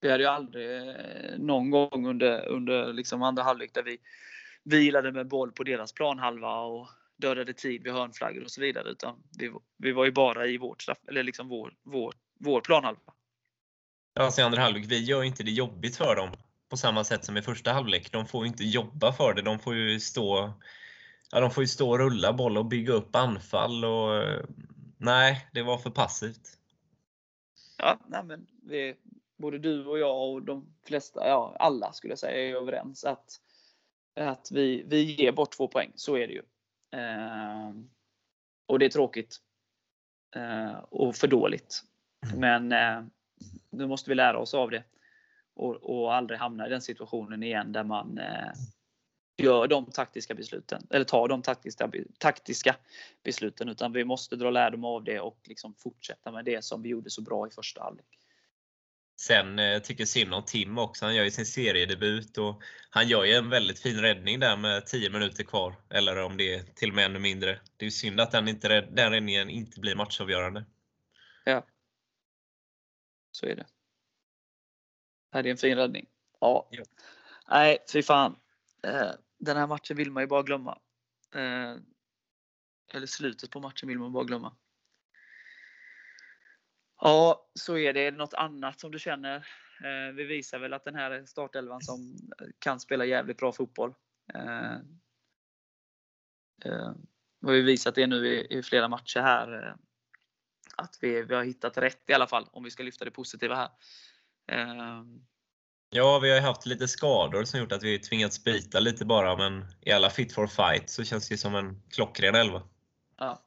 Vi 0.00 0.10
hade 0.10 0.22
ju 0.22 0.28
aldrig 0.28 0.88
eh, 0.88 1.38
någon 1.38 1.70
gång 1.70 2.06
under, 2.06 2.46
under 2.48 2.92
liksom 2.92 3.22
andra 3.22 3.42
halvlek 3.42 3.74
där 3.74 3.82
vi 3.82 3.98
vilade 4.64 5.12
med 5.12 5.28
boll 5.28 5.52
på 5.52 5.64
deras 5.64 5.92
planhalva 5.92 6.60
och 6.60 6.88
dödade 7.24 7.52
tid 7.52 7.82
vid 7.82 7.92
hörnflaggor 7.92 8.44
och 8.44 8.50
så 8.50 8.60
vidare. 8.60 8.90
Utan 8.90 9.22
vi, 9.38 9.52
vi 9.78 9.92
var 9.92 10.04
ju 10.04 10.12
bara 10.12 10.46
i 10.46 10.58
vårt 10.58 10.82
straff, 10.82 10.98
eller 11.08 11.22
liksom 11.22 11.48
vår, 11.48 11.74
vår, 11.82 12.14
vår 12.40 12.60
planhalva. 12.60 13.00
Alltså 14.20 14.40
i 14.40 14.44
andra 14.44 14.60
halvlek, 14.60 14.84
vi 14.88 15.04
gör 15.04 15.22
inte 15.22 15.42
det 15.42 15.50
jobbigt 15.50 15.96
för 15.96 16.16
dem 16.16 16.30
på 16.68 16.76
samma 16.76 17.04
sätt 17.04 17.24
som 17.24 17.36
i 17.36 17.42
första 17.42 17.72
halvlek. 17.72 18.12
De 18.12 18.26
får 18.26 18.44
ju 18.44 18.48
inte 18.48 18.64
jobba 18.64 19.12
för 19.12 19.34
det. 19.34 19.42
De 19.42 19.58
får 19.58 19.74
ju 19.74 20.00
stå, 20.00 20.52
ja, 21.32 21.40
de 21.40 21.50
får 21.50 21.62
ju 21.62 21.68
stå 21.68 21.90
och 21.90 21.98
rulla 21.98 22.32
boll 22.32 22.58
och 22.58 22.66
bygga 22.66 22.92
upp 22.92 23.16
anfall. 23.16 23.84
Och, 23.84 24.22
nej, 24.98 25.48
det 25.52 25.62
var 25.62 25.78
för 25.78 25.90
passivt. 25.90 26.58
Ja, 27.78 28.00
nej 28.08 28.24
men 28.24 28.46
vi, 28.62 28.94
både 29.36 29.58
du 29.58 29.84
och 29.84 29.98
jag 29.98 30.30
och 30.30 30.42
de 30.42 30.66
flesta, 30.86 31.28
ja 31.28 31.56
alla 31.58 31.92
skulle 31.92 32.12
jag 32.12 32.18
säga, 32.18 32.48
är 32.48 32.54
överens 32.54 33.04
att, 33.04 33.40
att 34.16 34.48
vi, 34.52 34.84
vi 34.86 35.02
ger 35.02 35.32
bort 35.32 35.56
två 35.56 35.68
poäng. 35.68 35.92
Så 35.94 36.16
är 36.16 36.26
det 36.26 36.32
ju. 36.32 36.42
Eh, 36.94 37.72
och 38.66 38.78
det 38.78 38.84
är 38.84 38.90
tråkigt. 38.90 39.36
Eh, 40.36 40.78
och 40.78 41.16
för 41.16 41.26
dåligt. 41.26 41.82
Men 42.36 42.72
eh, 42.72 43.02
nu 43.70 43.86
måste 43.86 44.10
vi 44.10 44.14
lära 44.14 44.38
oss 44.38 44.54
av 44.54 44.70
det. 44.70 44.84
Och, 45.54 45.74
och 45.74 46.14
aldrig 46.14 46.38
hamna 46.40 46.66
i 46.66 46.70
den 46.70 46.80
situationen 46.80 47.42
igen 47.42 47.72
där 47.72 47.84
man 47.84 48.18
eh, 48.18 48.52
gör 49.36 49.66
de 49.66 49.90
taktiska 49.90 50.34
besluten. 50.34 50.86
Eller 50.90 51.04
tar 51.04 51.28
de 51.28 51.42
taktiska, 51.42 51.90
taktiska 52.18 52.76
besluten. 53.22 53.68
Utan 53.68 53.92
vi 53.92 54.04
måste 54.04 54.36
dra 54.36 54.50
lärdom 54.50 54.84
av 54.84 55.04
det 55.04 55.20
och 55.20 55.38
liksom 55.44 55.74
fortsätta 55.74 56.32
med 56.32 56.44
det 56.44 56.64
som 56.64 56.82
vi 56.82 56.88
gjorde 56.88 57.10
så 57.10 57.22
bra 57.22 57.46
i 57.46 57.50
första 57.50 57.82
halvlek. 57.82 58.18
Sen 59.16 59.58
eh, 59.58 59.82
tycker 59.82 60.04
synd 60.04 60.34
om 60.34 60.44
Tim 60.44 60.78
också. 60.78 61.04
Han 61.04 61.14
gör 61.14 61.24
ju 61.24 61.30
sin 61.30 61.46
seriedebut 61.46 62.38
och 62.38 62.62
han 62.90 63.08
gör 63.08 63.24
ju 63.24 63.32
en 63.32 63.50
väldigt 63.50 63.78
fin 63.78 64.00
räddning 64.00 64.40
där 64.40 64.56
med 64.56 64.86
10 64.86 65.10
minuter 65.10 65.44
kvar. 65.44 65.74
Eller 65.90 66.22
om 66.22 66.36
det 66.36 66.54
är 66.54 66.62
till 66.62 66.88
och 66.88 66.94
med 66.94 67.04
ännu 67.04 67.18
mindre. 67.18 67.60
Det 67.76 67.86
är 67.86 67.90
synd 67.90 68.20
att 68.20 68.30
den, 68.30 68.48
inte, 68.48 68.80
den 68.80 69.10
räddningen 69.12 69.50
inte 69.50 69.80
blir 69.80 69.94
matchavgörande. 69.94 70.64
Ja. 71.44 71.66
Så 73.30 73.46
är 73.46 73.56
det. 73.56 73.66
Det 75.32 75.38
är 75.38 75.46
en 75.46 75.56
fin 75.56 75.76
räddning. 75.76 76.06
Ja. 76.40 76.68
Ja. 76.70 76.84
Nej, 77.48 77.78
fy 77.92 78.02
fan. 78.02 78.36
Eh, 78.82 79.10
Den 79.38 79.56
här 79.56 79.66
matchen 79.66 79.96
vill 79.96 80.10
man 80.10 80.22
ju 80.22 80.26
bara 80.26 80.42
glömma. 80.42 80.78
Eh, 81.34 81.76
Eller 82.92 83.06
slutet 83.06 83.50
på 83.50 83.60
matchen 83.60 83.88
vill 83.88 83.98
man 83.98 84.12
bara 84.12 84.24
glömma. 84.24 84.56
Ja, 87.04 87.50
så 87.54 87.78
är 87.78 87.92
det. 87.92 88.00
Är 88.00 88.10
det 88.10 88.18
något 88.18 88.34
annat 88.34 88.80
som 88.80 88.90
du 88.90 88.98
känner? 88.98 89.36
Eh, 89.84 90.14
Vi 90.14 90.24
visar 90.24 90.58
väl 90.58 90.72
att 90.72 90.84
den 90.84 90.94
här 90.94 91.10
är 91.10 91.24
startelvan 91.24 91.80
som 91.80 92.16
kan 92.58 92.80
spela 92.80 93.04
jävligt 93.04 93.36
bra 93.36 93.52
fotboll. 93.52 93.94
Eh, 94.34 94.74
eh, 96.64 96.92
Vi 97.40 97.46
har 97.46 97.52
ju 97.52 97.62
visat 97.62 97.94
det 97.94 98.06
nu 98.06 98.26
i, 98.26 98.58
i 98.58 98.62
flera 98.62 98.88
matcher 98.88 99.20
här. 99.20 99.76
Att 100.76 100.98
vi, 101.00 101.22
vi 101.22 101.34
har 101.34 101.44
hittat 101.44 101.78
rätt 101.78 102.10
i 102.10 102.12
alla 102.12 102.26
fall, 102.26 102.48
om 102.52 102.64
vi 102.64 102.70
ska 102.70 102.82
lyfta 102.82 103.04
det 103.04 103.10
positiva 103.10 103.54
här. 103.54 103.68
Ja, 105.90 106.18
vi 106.18 106.28
har 106.30 106.36
ju 106.36 106.42
haft 106.42 106.66
lite 106.66 106.88
skador 106.88 107.44
som 107.44 107.60
gjort 107.60 107.72
att 107.72 107.82
vi 107.82 107.98
tvingats 107.98 108.44
byta 108.44 108.80
lite 108.80 109.04
bara, 109.04 109.36
men 109.36 109.64
i 109.80 109.92
alla 109.92 110.10
fit 110.10 110.32
for 110.32 110.46
fight 110.46 110.90
så 110.90 111.04
känns 111.04 111.28
det 111.28 111.36
som 111.36 111.54
en 111.54 111.82
klockren 111.90 112.34
elva. 112.34 112.62
Ja. 113.18 113.44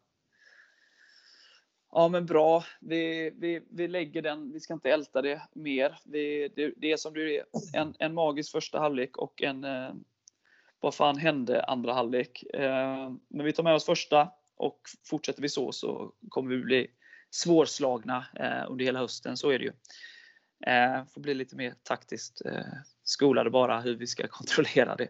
Ja 1.91 2.08
men 2.08 2.26
bra. 2.26 2.63
Vi, 2.80 3.32
vi, 3.36 3.62
vi 3.69 3.88
lägger 3.88 4.21
den, 4.21 4.52
vi 4.54 4.60
ska 4.60 4.73
inte 4.73 4.91
älta 4.91 5.21
det 5.21 5.41
mer. 5.54 6.00
Vi, 6.06 6.47
det, 6.56 6.73
det 6.78 6.91
är 6.91 6.97
som 6.97 7.13
det 7.13 7.38
är, 7.38 7.45
en, 7.73 7.93
en 8.00 8.13
magisk 8.13 8.52
första 8.52 8.80
halvlek 8.80 9.17
och 9.17 9.43
en 9.43 9.63
eh, 9.63 9.93
vad 10.80 10.95
fan 10.95 11.17
hände 11.17 11.63
andra 11.63 11.93
halvlek. 11.93 12.43
Eh, 12.54 13.12
men 13.28 13.45
vi 13.45 13.54
tar 13.54 13.63
med 13.63 13.73
oss 13.73 13.86
första 13.86 14.32
och 14.56 14.82
fortsätter 15.06 15.41
vi 15.41 15.50
så 15.50 15.71
så 15.71 16.12
kommer 16.30 16.56
vi 16.56 16.63
bli 16.63 16.88
svårslagna 17.30 18.26
eh, 18.36 18.71
under 18.71 18.86
hela 18.86 19.00
hösten, 19.00 19.38
så 19.38 19.50
är 19.50 19.60
det 19.60 19.65
ju. 19.65 19.73
Eh, 20.65 21.06
får 21.06 21.21
bli 21.21 21.34
lite 21.34 21.56
mer 21.56 21.73
taktiskt 21.84 22.41
eh, 22.45 22.65
skolade 23.04 23.50
bara 23.50 23.82
hur 23.82 23.95
vi 23.95 24.08
ska 24.08 24.28
kontrollera 24.28 24.95
det. 24.95 25.08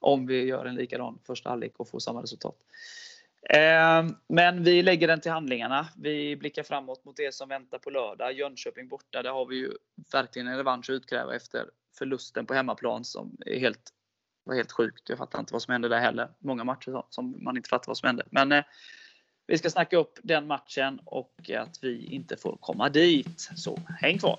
Om 0.00 0.26
vi 0.26 0.44
gör 0.44 0.66
en 0.66 0.74
likadan 0.74 1.18
första 1.26 1.50
halvlek 1.50 1.72
och 1.76 1.88
får 1.88 1.98
samma 1.98 2.22
resultat. 2.22 2.56
Ehm, 3.48 4.16
men 4.28 4.64
vi 4.64 4.82
lägger 4.82 5.08
den 5.08 5.20
till 5.20 5.30
handlingarna. 5.30 5.88
Vi 5.96 6.36
blickar 6.36 6.62
framåt 6.62 7.04
mot 7.04 7.16
det 7.16 7.34
som 7.34 7.48
väntar 7.48 7.78
på 7.78 7.90
lördag. 7.90 8.32
Jönköping 8.32 8.88
borta, 8.88 9.22
där 9.22 9.30
har 9.30 9.46
vi 9.46 9.56
ju 9.56 9.72
verkligen 10.12 10.48
en 10.48 10.56
revansch 10.56 10.90
att 10.90 10.94
utkräva 10.94 11.36
efter 11.36 11.70
förlusten 11.98 12.46
på 12.46 12.54
hemmaplan 12.54 13.04
som 13.04 13.36
är 13.46 13.58
helt, 13.58 13.90
var 14.44 14.54
helt 14.54 14.72
sjukt. 14.72 15.08
Jag 15.08 15.18
fattar 15.18 15.38
inte 15.38 15.52
vad 15.52 15.62
som 15.62 15.72
hände 15.72 15.88
där 15.88 16.00
heller. 16.00 16.28
Många 16.38 16.64
matcher 16.64 17.02
som 17.10 17.44
man 17.44 17.56
inte 17.56 17.68
fattar 17.68 17.86
vad 17.86 17.98
som 17.98 18.06
hände. 18.06 18.24
Men 18.30 18.52
eh, 18.52 18.64
vi 19.46 19.58
ska 19.58 19.70
snacka 19.70 19.96
upp 19.96 20.18
den 20.22 20.46
matchen 20.46 21.00
och 21.04 21.50
att 21.56 21.78
vi 21.82 22.06
inte 22.06 22.36
får 22.36 22.56
komma 22.60 22.88
dit. 22.88 23.50
Så 23.56 23.78
häng 24.00 24.18
kvar! 24.18 24.38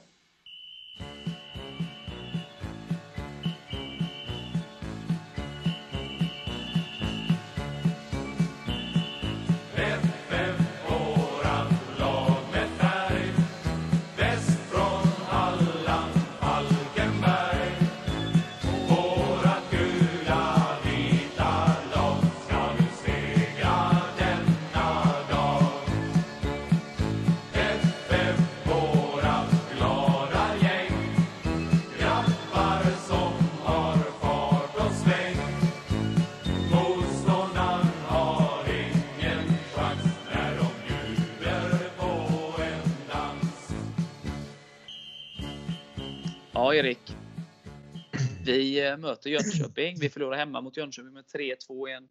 Vi 48.50 48.88
eh, 48.88 48.98
möter 48.98 49.30
Jönköping. 49.30 50.00
Vi 50.00 50.10
förlorar 50.10 50.38
hemma 50.38 50.62
mot 50.62 50.78
Jönköping 50.78 51.14
med 51.14 51.26
3-2 51.26 51.90
i 51.90 51.94
en 51.94 52.08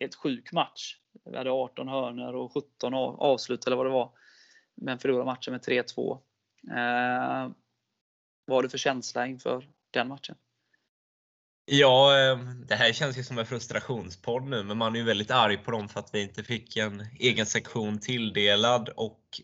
helt 0.00 0.14
sjuk 0.14 0.52
match. 0.52 0.96
Vi 1.24 1.36
hade 1.36 1.50
18 1.50 1.88
hörnor 1.88 2.34
och 2.34 2.52
17 2.52 2.94
avslut 2.94 3.66
eller 3.66 3.76
vad 3.76 3.86
det 3.86 3.90
var. 3.90 4.10
Men 4.74 4.98
förlorade 4.98 5.24
matchen 5.24 5.52
med 5.52 5.60
3-2. 5.60 6.12
Eh, 6.70 7.52
vad 8.44 8.56
har 8.56 8.62
du 8.62 8.68
för 8.68 8.78
känsla 8.78 9.26
inför 9.26 9.68
den 9.90 10.08
matchen? 10.08 10.36
Ja, 11.64 12.18
eh, 12.20 12.38
det 12.66 12.74
här 12.74 12.92
känns 12.92 13.18
ju 13.18 13.24
som 13.24 13.38
en 13.38 13.46
frustrationspodd 13.46 14.44
nu, 14.44 14.62
men 14.62 14.78
man 14.78 14.94
är 14.94 14.98
ju 14.98 15.04
väldigt 15.04 15.30
arg 15.30 15.56
på 15.56 15.70
dem 15.70 15.88
för 15.88 16.00
att 16.00 16.14
vi 16.14 16.22
inte 16.22 16.44
fick 16.44 16.76
en 16.76 17.06
egen 17.18 17.46
sektion 17.46 17.98
tilldelad 18.00 18.88
och 18.88 19.40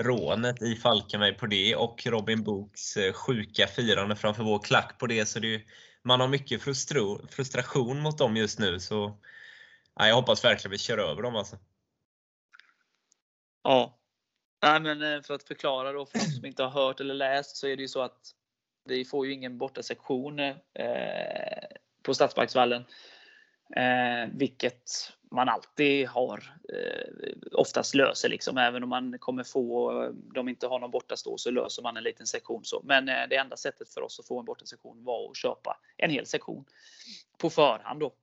rånet 0.00 0.62
i 0.62 0.76
Falkenberg 0.76 1.34
på 1.34 1.46
det 1.46 1.76
och 1.76 2.06
Robin 2.06 2.42
Books 2.42 2.96
eh, 2.96 3.12
sjuka 3.12 3.66
firande 3.66 4.16
framför 4.16 4.42
vår 4.42 4.58
klack 4.58 4.98
på 4.98 5.06
det. 5.06 5.26
Så 5.26 5.38
det 5.38 5.62
man 6.04 6.20
har 6.20 6.28
mycket 6.28 6.62
frustration 7.30 8.00
mot 8.00 8.18
dem 8.18 8.36
just 8.36 8.58
nu. 8.58 8.80
Så 8.80 9.18
ja, 9.94 10.08
Jag 10.08 10.14
hoppas 10.14 10.44
verkligen 10.44 10.70
vi 10.70 10.78
kör 10.78 10.98
över 10.98 11.22
dem. 11.22 11.36
Alltså. 11.36 11.56
Ja. 13.62 13.98
Nej, 14.62 14.80
men 14.80 15.02
eh, 15.02 15.22
för 15.22 15.34
att 15.34 15.42
förklara 15.42 15.92
då 15.92 16.06
för 16.06 16.18
de 16.18 16.24
som 16.24 16.46
inte 16.46 16.62
har 16.62 16.70
hört 16.70 17.00
eller 17.00 17.14
läst 17.14 17.56
så 17.56 17.66
är 17.66 17.76
det 17.76 17.82
ju 17.82 17.88
så 17.88 18.02
att 18.02 18.18
vi 18.84 19.04
får 19.04 19.26
ju 19.26 19.32
ingen 19.32 19.58
bortasektion 19.58 20.38
eh, 20.38 20.54
på 22.02 22.14
Stadsparksvallen. 22.14 22.84
Eh, 23.76 24.30
vilket 24.32 25.12
man 25.32 25.48
alltid 25.48 26.08
har, 26.08 26.56
eh, 26.74 27.32
oftast 27.52 27.94
löser 27.94 28.28
liksom. 28.28 28.58
Även 28.58 28.82
om 28.82 28.88
man 28.88 29.18
kommer 29.18 29.44
få, 29.44 29.92
de 30.34 30.48
inte 30.48 30.66
har 30.66 30.78
någon 30.78 30.90
bortastå 30.90 31.38
så 31.38 31.50
löser 31.50 31.82
man 31.82 31.96
en 31.96 32.04
liten 32.04 32.26
sektion. 32.26 32.64
Så. 32.64 32.82
Men 32.84 33.08
eh, 33.08 33.28
det 33.30 33.36
enda 33.36 33.56
sättet 33.56 33.94
för 33.94 34.00
oss 34.00 34.20
att 34.20 34.26
få 34.26 34.38
en 34.38 34.44
bortasektion 34.44 35.04
var 35.04 35.30
att 35.30 35.36
köpa 35.36 35.78
en 35.96 36.10
hel 36.10 36.26
sektion 36.26 36.64
på 37.38 37.50
förhand 37.50 38.00
då. 38.00 38.14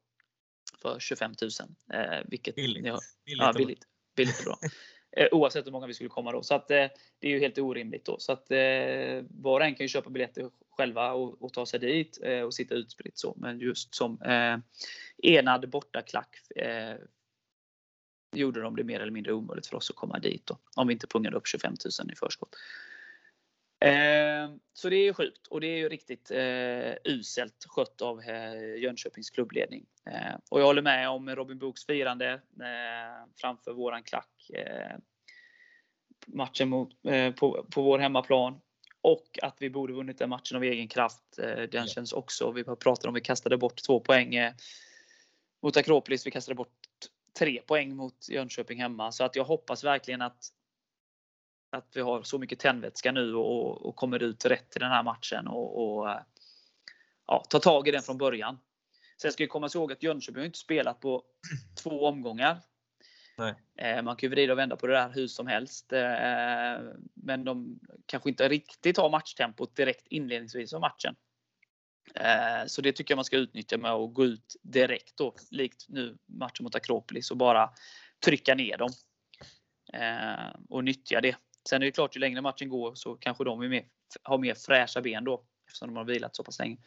För 0.82 1.00
25 1.00 1.34
000. 1.42 1.50
Eh, 1.94 2.20
vilket, 2.26 2.56
billigt. 2.56 2.86
Ja, 2.86 3.00
billigt, 3.26 3.42
ja, 3.42 3.54
billigt, 3.54 3.84
billigt 4.16 4.40
och 4.40 4.46
bra. 4.46 4.70
Eh, 5.18 5.28
oavsett 5.32 5.66
hur 5.66 5.72
många 5.72 5.88
vi 5.88 5.94
skulle 5.94 6.10
komma 6.10 6.32
då. 6.32 6.44
Så 6.44 6.56
att, 6.56 6.72
eh, 6.72 6.88
det 7.20 7.28
är 7.28 7.32
ju 7.32 7.40
helt 7.40 7.58
orimligt 7.58 8.06
då. 8.06 8.20
Så 8.20 8.32
att 8.32 8.52
eh, 8.52 9.24
var 9.30 9.60
och 9.60 9.66
en 9.66 9.76
kan 9.76 9.84
ju 9.84 9.88
köpa 9.88 10.10
biljetter 10.10 10.50
själva 10.80 11.12
och, 11.12 11.42
och 11.42 11.54
ta 11.54 11.66
sig 11.66 11.80
dit 11.80 12.20
eh, 12.24 12.42
och 12.42 12.54
sitta 12.54 12.76
utspritt 12.76 13.18
så. 13.18 13.34
Men 13.38 13.60
just 13.60 13.96
som 13.96 14.22
eh, 14.22 14.58
enad 15.24 15.70
bortaklack 15.70 16.38
eh, 16.56 16.96
gjorde 18.36 18.62
de 18.62 18.76
det 18.76 18.84
mer 18.84 19.00
eller 19.00 19.12
mindre 19.12 19.34
omöjligt 19.34 19.68
för 19.68 19.78
oss 19.78 19.90
att 19.90 19.96
komma 19.96 20.20
dit 20.20 20.46
då, 20.46 20.58
om 20.76 20.88
vi 20.88 20.94
inte 20.94 21.08
pungade 21.08 21.38
upp 21.38 21.48
25 21.48 21.74
000 22.02 22.12
i 22.12 22.16
förskott. 22.16 22.56
Eh, 23.82 24.56
så 24.74 24.90
det 24.90 24.96
är 24.96 25.04
ju 25.04 25.14
sjukt 25.14 25.48
och 25.48 25.62
det 25.62 25.68
är 25.68 25.78
ju 25.78 25.90
riktigt 25.90 26.32
eh, 26.32 27.14
uselt 27.14 27.66
skött 27.68 28.02
av 28.02 28.22
eh, 28.22 28.76
Jönköpings 28.76 29.30
klubbledning. 29.30 29.86
Eh, 30.06 30.36
och 30.50 30.62
jag 30.62 30.66
håller 30.66 30.82
med 30.82 31.10
om 31.10 31.30
Robin 31.36 31.60
Books 31.60 31.86
firande 31.86 32.34
eh, 32.60 33.28
framför 33.42 33.74
våran 33.74 34.04
klack. 34.04 34.50
Eh, 34.54 34.98
matchen 36.28 36.70
mot, 36.70 37.06
eh, 37.06 37.34
på, 37.34 37.66
på 37.72 37.82
vår 37.82 38.00
hemmaplan. 38.00 38.62
Och 39.02 39.40
att 39.42 39.56
vi 39.60 39.70
borde 39.70 39.94
vunnit 39.94 40.18
den 40.18 40.30
matchen 40.30 40.58
av 40.58 40.64
egen 40.64 40.88
kraft. 40.88 41.24
Den 41.36 41.70
ja. 41.72 41.86
känns 41.86 42.14
också, 42.14 42.52
vi 42.52 42.64
pratade 42.64 43.08
om 43.08 43.14
vi 43.14 43.22
kastade 43.22 43.58
bort 43.58 43.84
två 43.84 44.00
poäng 44.00 44.36
mot 45.62 45.78
Akropolis. 45.78 46.28
Vi 46.28 46.32
kastade 46.32 46.56
bort 46.56 46.78
tre 47.40 47.62
poäng 47.62 47.96
mot 47.96 48.30
Jönköping 48.30 48.82
hemma. 48.82 49.12
Så 49.12 49.24
att 49.24 49.36
jag 49.36 49.44
hoppas 49.44 49.84
verkligen 49.84 50.22
att, 50.22 50.48
att 51.70 51.92
vi 51.96 52.02
har 52.02 52.24
så 52.24 52.38
mycket 52.38 52.60
tändvätska 52.60 53.12
nu 53.12 53.36
och, 53.36 53.86
och 53.86 53.96
kommer 53.96 54.24
ut 54.24 54.46
rätt 54.46 54.76
i 54.76 54.80
den 54.80 54.92
här 54.92 55.04
matchen 55.04 55.48
och, 55.48 56.00
och 56.00 56.10
ja, 57.28 57.46
ta 57.50 57.60
tag 57.60 57.88
i 57.88 57.92
den 57.92 58.02
från 58.02 58.18
början. 58.18 58.60
Sen 59.22 59.32
ska 59.32 59.44
vi 59.44 59.48
komma 59.48 59.70
ihåg 59.76 59.92
att 59.92 60.04
Jönköping 60.04 60.46
inte 60.46 60.58
spelat 60.58 61.00
på 61.00 61.24
två 61.84 62.06
omgångar. 62.06 62.58
Nej. 63.40 63.56
Eh, 63.76 64.02
man 64.02 64.16
kan 64.16 64.28
ju 64.28 64.32
vrida 64.32 64.54
och 64.54 64.60
vända 64.60 64.76
på 64.76 64.88
det 64.88 64.94
där 64.94 65.10
hur 65.10 65.28
som 65.28 65.48
helst. 65.48 65.94
Eh, 65.94 66.80
men 67.14 67.44
de 67.44 67.80
kanske 68.06 68.30
inte 68.30 68.50
riktigt 68.50 68.98
har 68.98 69.10
matchtempot 69.10 69.76
direkt 69.76 70.08
inledningsvis 70.08 70.74
av 70.74 70.82
matchen. 70.82 71.16
Eh, 72.16 72.66
så 72.68 72.82
det 72.82 72.92
tycker 72.92 73.12
jag 73.12 73.18
man 73.18 73.26
ska 73.26 73.38
utnyttja 73.38 73.78
med 73.78 73.92
att 73.92 74.14
gå 74.14 74.26
ut 74.26 74.56
direkt 74.62 75.18
då, 75.18 75.36
likt 75.52 75.86
nu 75.90 76.18
matchen 76.26 76.64
mot 76.64 76.76
Akropolis 76.76 77.32
och 77.32 77.38
bara 77.38 77.70
trycka 78.26 78.56
ner 78.56 78.78
dem. 78.78 78.90
Och 80.70 80.84
nyttja 80.84 81.22
det. 81.22 81.36
Sen 81.70 81.82
är 81.82 81.86
det 81.86 81.92
klart, 81.92 82.16
ju 82.16 82.20
längre 82.20 82.42
matchen 82.42 82.70
går 82.70 82.96
så 82.96 83.16
kanske 83.16 83.44
de 83.44 83.60
mer, 83.60 83.86
har 84.24 84.38
mer 84.38 84.54
fräscha 84.54 85.02
ben 85.02 85.24
då 85.24 85.44
eftersom 85.68 85.88
de 85.88 85.98
har 85.98 86.04
vilat 86.04 86.36
så 86.36 86.44
pass 86.44 86.60
länge. 86.60 86.78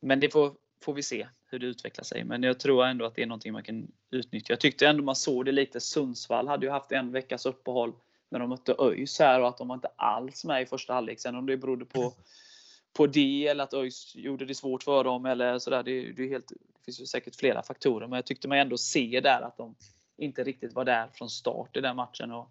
Men 0.00 0.20
det 0.20 0.32
får, 0.32 0.56
får 0.80 0.94
vi 0.94 1.02
se 1.02 1.28
hur 1.50 1.58
det 1.58 1.66
utvecklar 1.66 2.04
sig. 2.04 2.24
Men 2.24 2.42
jag 2.42 2.60
tror 2.60 2.84
ändå 2.84 3.04
att 3.04 3.14
det 3.14 3.22
är 3.22 3.26
någonting 3.26 3.52
man 3.52 3.62
kan 3.62 3.92
utnyttja. 4.10 4.52
Jag 4.52 4.60
tyckte 4.60 4.88
ändå 4.88 5.04
man 5.04 5.16
såg 5.16 5.44
det 5.44 5.52
lite. 5.52 5.80
Sundsvall 5.80 6.48
hade 6.48 6.66
ju 6.66 6.72
haft 6.72 6.92
en 6.92 7.12
veckas 7.12 7.46
uppehåll 7.46 7.92
när 8.28 8.38
de 8.38 8.48
mötte 8.48 8.74
ÖIS 8.78 9.18
här 9.18 9.40
och 9.40 9.48
att 9.48 9.58
de 9.58 9.68
var 9.68 9.74
inte 9.74 9.90
alls 9.96 10.44
med 10.44 10.62
i 10.62 10.66
första 10.66 10.94
halvlek. 10.94 11.20
Sen 11.20 11.34
om 11.34 11.46
det 11.46 11.56
berodde 11.56 11.84
på, 11.84 12.12
på 12.92 13.06
det 13.06 13.46
eller 13.46 13.64
att 13.64 13.74
ÖIS 13.74 14.14
gjorde 14.16 14.44
det 14.44 14.54
svårt 14.54 14.82
för 14.82 15.04
dem 15.04 15.26
eller 15.26 15.58
sådär. 15.58 15.82
Det, 15.82 16.12
det, 16.12 16.22
är 16.22 16.28
helt, 16.28 16.48
det 16.48 16.84
finns 16.84 17.00
ju 17.00 17.06
säkert 17.06 17.36
flera 17.36 17.62
faktorer. 17.62 18.06
Men 18.06 18.16
jag 18.16 18.26
tyckte 18.26 18.48
man 18.48 18.58
ändå 18.58 18.78
se 18.78 19.20
där 19.20 19.42
att 19.42 19.56
de 19.56 19.74
inte 20.16 20.44
riktigt 20.44 20.72
var 20.72 20.84
där 20.84 21.08
från 21.14 21.30
start 21.30 21.76
i 21.76 21.80
den 21.80 21.96
matchen. 21.96 22.32
Och, 22.32 22.50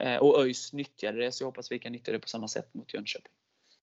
eh, 0.00 0.16
och 0.16 0.40
ÖIS 0.40 0.72
nyttjade 0.72 1.18
det, 1.18 1.32
så 1.32 1.42
jag 1.42 1.48
hoppas 1.48 1.72
vi 1.72 1.78
kan 1.78 1.92
nyttja 1.92 2.12
det 2.12 2.18
på 2.18 2.28
samma 2.28 2.48
sätt 2.48 2.74
mot 2.74 2.94
Jönköping. 2.94 3.32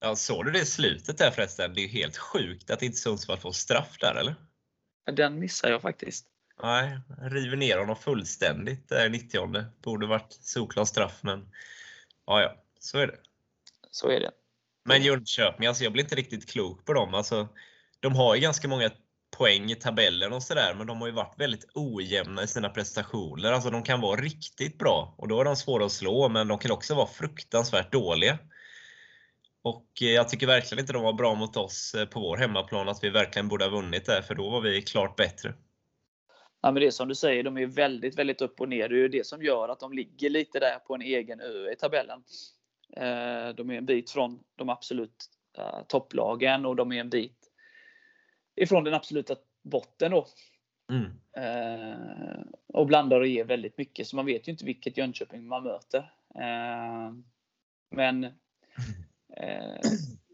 Ja, 0.04 0.16
såg 0.16 0.46
du 0.46 0.52
det 0.52 0.66
slutet 0.66 1.18
där 1.18 1.32
förresten? 1.32 1.74
Det 1.74 1.82
är 1.82 1.88
helt 1.88 2.18
sjukt 2.18 2.70
att 2.70 2.82
inte 2.82 2.98
Sundsvall 2.98 3.38
får 3.38 3.52
straff 3.52 3.98
där 4.00 4.16
eller? 4.16 4.36
Den 5.12 5.40
missar 5.40 5.70
jag 5.70 5.82
faktiskt. 5.82 6.26
Nej, 6.64 7.00
river 7.22 7.58
ner 7.58 7.78
honom 7.78 7.96
fullständigt 7.96 8.90
där 8.90 9.10
90 9.10 9.66
Borde 9.84 10.08
varit 10.08 10.34
solklar 10.34 10.86
straff 10.86 11.20
men 11.22 11.48
ja, 12.26 12.42
ja, 12.42 12.56
så 12.80 12.98
är 12.98 13.08
det. 13.08 13.18
Så 13.92 14.10
är 14.10 14.20
det. 14.20 14.32
Men 14.86 15.04
Jönköping, 15.04 15.68
alltså 15.68 15.84
jag 15.84 15.94
blir 15.94 16.04
inte 16.04 16.16
riktigt 16.16 16.50
klok 16.50 16.86
på 16.86 16.94
dem. 16.94 17.14
Alltså, 17.14 17.48
de 18.00 18.16
har 18.16 18.36
ju 18.36 18.42
ganska 18.42 18.68
många 18.68 18.92
poäng 19.38 19.72
i 19.72 19.76
tabellen 19.76 20.34
och 20.34 20.44
sådär, 20.44 20.74
men 20.78 20.88
de 20.88 21.02
har 21.02 21.08
ju 21.08 21.14
varit 21.14 21.40
väldigt 21.40 21.66
ojämna 21.74 22.44
i 22.44 22.48
sina 22.48 22.70
prestationer. 22.70 23.52
Alltså 23.52 23.70
de 23.70 23.84
kan 23.84 24.02
vara 24.02 24.22
riktigt 24.22 24.78
bra 24.78 25.16
och 25.18 25.28
då 25.28 25.42
är 25.42 25.46
de 25.46 25.56
svåra 25.56 25.86
att 25.86 25.92
slå, 25.92 26.30
men 26.30 26.48
de 26.48 26.58
kan 26.58 26.72
också 26.72 26.96
vara 26.96 27.08
fruktansvärt 27.08 27.92
dåliga. 27.92 28.38
Och 29.62 29.88
eh, 30.02 30.08
jag 30.08 30.30
tycker 30.30 30.48
verkligen 30.48 30.80
inte 30.80 30.94
de 30.94 31.04
var 31.04 31.14
bra 31.14 31.36
mot 31.36 31.58
oss 31.58 31.96
eh, 31.96 32.06
på 32.06 32.20
vår 32.20 32.38
hemmaplan, 32.38 32.90
att 32.90 33.04
vi 33.04 33.10
verkligen 33.10 33.48
borde 33.48 33.66
ha 33.66 33.72
vunnit 33.72 34.06
där, 34.06 34.22
för 34.22 34.36
då 34.36 34.50
var 34.50 34.62
vi 34.62 34.82
klart 34.82 35.16
bättre. 35.16 35.54
Ja, 36.62 36.72
men 36.72 36.82
det 36.82 36.88
är 36.88 36.92
som 36.92 37.08
du 37.08 37.16
säger, 37.16 37.44
de 37.44 37.58
är 37.58 37.66
väldigt, 37.66 38.20
väldigt 38.20 38.42
upp 38.42 38.62
och 38.62 38.70
ner. 38.70 38.90
Det 38.90 38.96
är 38.96 39.00
ju 39.00 39.08
det 39.08 39.28
som 39.28 39.44
gör 39.44 39.70
att 39.70 39.80
de 39.80 39.94
ligger 39.94 40.30
lite 40.30 40.60
där 40.60 40.80
på 40.80 40.96
en 40.96 41.02
egen 41.02 41.40
ö 41.40 41.72
i 41.72 41.76
tabellen. 41.76 42.24
Eh, 42.98 43.56
de 43.56 43.70
är 43.70 43.74
en 43.74 43.86
bit 43.86 44.12
från 44.12 44.40
de 44.56 44.70
absolut 44.70 45.30
topplagen 45.88 46.66
och 46.66 46.76
de 46.76 46.92
är 46.92 47.00
en 47.00 47.10
bit 47.10 47.38
ifrån 48.56 48.84
den 48.84 48.94
absoluta 48.94 49.36
botten 49.64 50.12
då. 50.12 50.28
Mm. 50.92 51.12
Och 52.68 52.88
blandar 52.88 53.20
och 53.20 53.28
ger 53.28 53.44
väldigt 53.44 53.78
mycket, 53.78 54.08
så 54.08 54.16
man 54.16 54.26
vet 54.26 54.48
ju 54.48 54.52
inte 54.52 54.66
vilket 54.66 54.98
Jönköping 54.98 55.48
man 55.48 55.64
möter. 55.64 56.14
Men 57.92 58.28
Eh, 58.78 59.04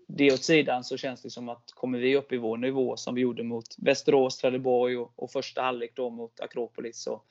det 0.08 0.34
åt 0.34 0.44
sidan 0.44 0.84
så 0.84 0.98
känns 0.98 1.22
det 1.22 1.30
som 1.30 1.50
att 1.50 1.72
kommer 1.72 2.00
vi 2.00 2.16
upp 2.16 2.32
i 2.32 2.38
vår 2.38 2.58
nivå 2.58 2.98
som 2.98 3.16
vi 3.16 3.22
gjorde 3.22 3.44
mot 3.44 3.76
Västerås, 3.78 4.38
Trelleborg 4.38 4.98
och, 4.98 5.14
och 5.16 5.32
första 5.32 5.62
halvlek 5.62 5.92
då 5.96 6.10
mot 6.10 6.40
Akropolis 6.40 7.02
så, 7.02 7.22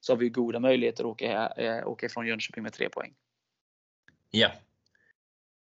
så 0.00 0.12
har 0.12 0.18
vi 0.18 0.28
goda 0.28 0.60
möjligheter 0.60 1.04
att 1.04 1.10
åka, 1.10 1.48
äh, 1.48 1.88
åka 1.88 2.06
ifrån 2.06 2.26
Jönköping 2.26 2.62
med 2.62 2.72
tre 2.72 2.88
poäng. 2.88 3.14
Ja. 4.30 4.52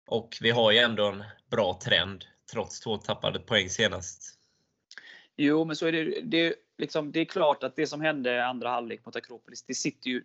Och 0.08 0.38
vi 0.42 0.52
har 0.52 0.72
ju 0.72 0.78
ändå 0.78 1.08
en 1.08 1.24
bra 1.50 1.80
trend 1.84 2.26
trots 2.52 2.80
två 2.80 2.98
tappade 2.98 3.40
poäng 3.40 3.70
senast. 3.70 4.40
Jo, 5.36 5.66
men 5.66 5.76
så 5.76 5.88
är 5.88 5.92
det. 5.92 6.22
Det, 6.22 6.56
liksom, 6.78 7.12
det 7.12 7.20
är 7.20 7.26
klart 7.26 7.64
att 7.64 7.76
det 7.76 7.88
som 7.88 8.02
hände 8.02 8.46
andra 8.46 8.70
halvlek 8.70 9.06
mot 9.06 9.16
Akropolis, 9.16 9.64
det 9.64 9.74
sitter 9.74 10.10
ju 10.10 10.24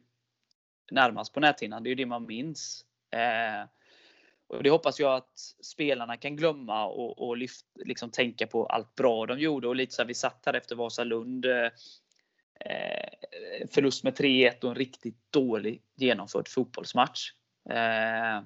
närmast 0.91 1.35
på 1.35 1.41
näthinnan. 1.41 1.83
Det 1.83 1.89
är 1.89 1.91
ju 1.91 1.95
det 1.95 2.07
man 2.07 2.27
minns. 2.27 2.85
Eh, 3.11 3.69
och 4.51 4.63
det 4.63 4.71
hoppas 4.71 5.01
jag 5.01 5.15
att 5.15 5.39
spelarna 5.63 6.17
kan 6.17 6.37
glömma 6.37 6.87
och, 6.87 7.29
och 7.29 7.37
lyft, 7.37 7.67
liksom 7.85 8.11
tänka 8.11 8.47
på 8.47 8.67
allt 8.67 8.95
bra 8.95 9.27
de 9.27 9.39
gjorde. 9.39 9.69
Och 9.69 9.77
lite 9.77 9.95
så 9.95 10.03
här, 10.03 10.07
vi 10.07 10.15
satt 10.15 10.43
här 10.47 10.55
efter 10.55 10.77
Vasalund. 10.77 11.45
Eh, 11.45 11.71
eh 12.61 13.09
förlust 13.71 14.05
med 14.05 14.15
3-1 14.15 14.65
och 14.65 14.71
en 14.71 14.77
riktigt 14.77 15.33
dålig 15.33 15.83
genomförd 15.97 16.49
fotbollsmatch. 16.49 17.33
Eh, 17.71 18.43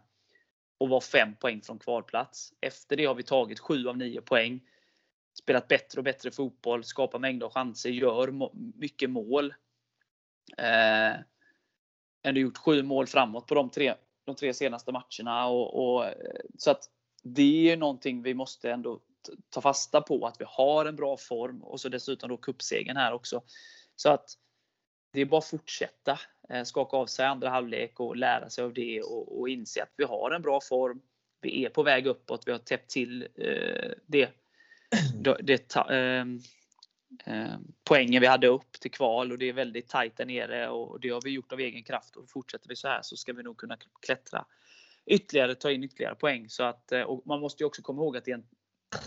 och 0.79 0.89
var 0.89 1.01
fem 1.01 1.37
poäng 1.37 1.63
från 1.63 1.79
kvalplats. 1.79 2.53
Efter 2.61 2.97
det 2.97 3.05
har 3.05 3.15
vi 3.15 3.23
tagit 3.23 3.61
7 3.61 3.89
av 3.89 3.97
9 3.97 4.21
poäng. 4.21 4.61
Spelat 5.39 5.69
bättre 5.69 6.01
och 6.01 6.05
bättre 6.05 6.31
fotboll, 6.31 6.85
skapar 6.85 7.19
mängder 7.19 7.47
av 7.47 7.53
chanser, 7.53 7.91
gör 7.91 8.51
mycket 8.79 9.11
mål. 9.11 9.55
Eh, 10.59 11.15
ändå 12.23 12.41
gjort 12.41 12.59
sju 12.59 12.83
mål 12.83 13.07
framåt 13.07 13.47
på 13.47 13.55
de 13.55 13.71
tre 13.71 13.95
de 14.25 14.35
tre 14.35 14.55
senaste 14.55 14.93
matcherna. 14.93 15.47
Och, 15.47 15.85
och, 15.85 16.07
eh, 16.07 16.13
så 16.59 16.71
att 16.71 16.91
det 17.23 17.71
är 17.71 17.77
någonting 17.77 18.23
vi 18.23 18.35
måste 18.35 18.71
ändå 18.71 19.01
ta 19.51 19.61
fasta 19.61 20.01
på, 20.01 20.27
att 20.27 20.41
vi 20.41 20.45
har 20.49 20.87
en 20.87 20.97
bra 20.97 21.17
form 21.17 21.63
och 21.63 21.81
så 21.81 21.89
dessutom 21.89 22.29
då 22.29 22.37
cupsegern 22.37 22.97
här 22.97 23.13
också. 23.13 23.43
Så 23.97 24.09
att 24.11 24.39
det 25.13 25.21
är 25.21 25.25
bara 25.25 25.39
att 25.39 25.45
fortsätta 25.45 26.19
eh, 26.49 26.65
skaka 26.65 26.97
av 26.97 27.07
sig 27.07 27.27
andra 27.27 27.51
halvlek 27.51 28.01
och 28.01 28.17
lära 28.17 28.51
sig 28.51 28.65
av 28.65 28.75
det 28.75 29.03
och, 29.03 29.41
och 29.41 29.49
inse 29.49 29.83
att 29.83 29.93
vi 29.97 30.05
har 30.05 30.31
en 30.31 30.43
bra 30.43 30.61
form. 30.61 31.01
Vi 31.41 31.65
är 31.65 31.71
på 31.71 31.83
väg 31.83 32.07
uppåt. 32.07 32.43
Vi 32.47 32.53
har 32.53 32.59
täppt 32.59 32.91
till 32.91 33.23
eh, 33.23 33.91
det, 34.07 34.31
det, 35.41 35.69
ta, 35.69 35.93
Eh, 35.93 36.25
Eh, 37.25 37.57
poängen 37.85 38.21
vi 38.21 38.27
hade 38.27 38.47
upp 38.47 38.73
till 38.73 38.91
kval 38.91 39.33
och 39.33 39.39
det 39.39 39.49
är 39.49 39.53
väldigt 39.53 39.89
tajt 39.89 40.17
där 40.17 40.25
nere 40.25 40.69
och 40.69 41.01
det 41.01 41.09
har 41.09 41.21
vi 41.25 41.31
gjort 41.31 41.53
av 41.53 41.61
egen 41.61 41.83
kraft 41.83 42.17
och 42.17 42.31
fortsätter 42.31 42.69
vi 42.69 42.77
så 42.77 42.89
här 42.89 43.01
så 43.03 43.17
ska 43.17 43.33
vi 43.33 43.43
nog 43.43 43.57
kunna 43.57 43.77
klättra 44.03 44.45
ytterligare, 45.07 45.55
ta 45.55 45.71
in 45.71 45.85
ytterligare 45.85 46.15
poäng. 46.15 46.49
Så 46.49 46.63
att, 46.63 46.93
eh, 46.93 47.03
och 47.03 47.27
man 47.27 47.41
måste 47.41 47.63
ju 47.63 47.67
också 47.67 47.83
komma 47.83 48.03
ihåg 48.03 48.17
att 48.17 48.25
det 48.25 48.31
är 48.31 48.35
en, 48.35 48.47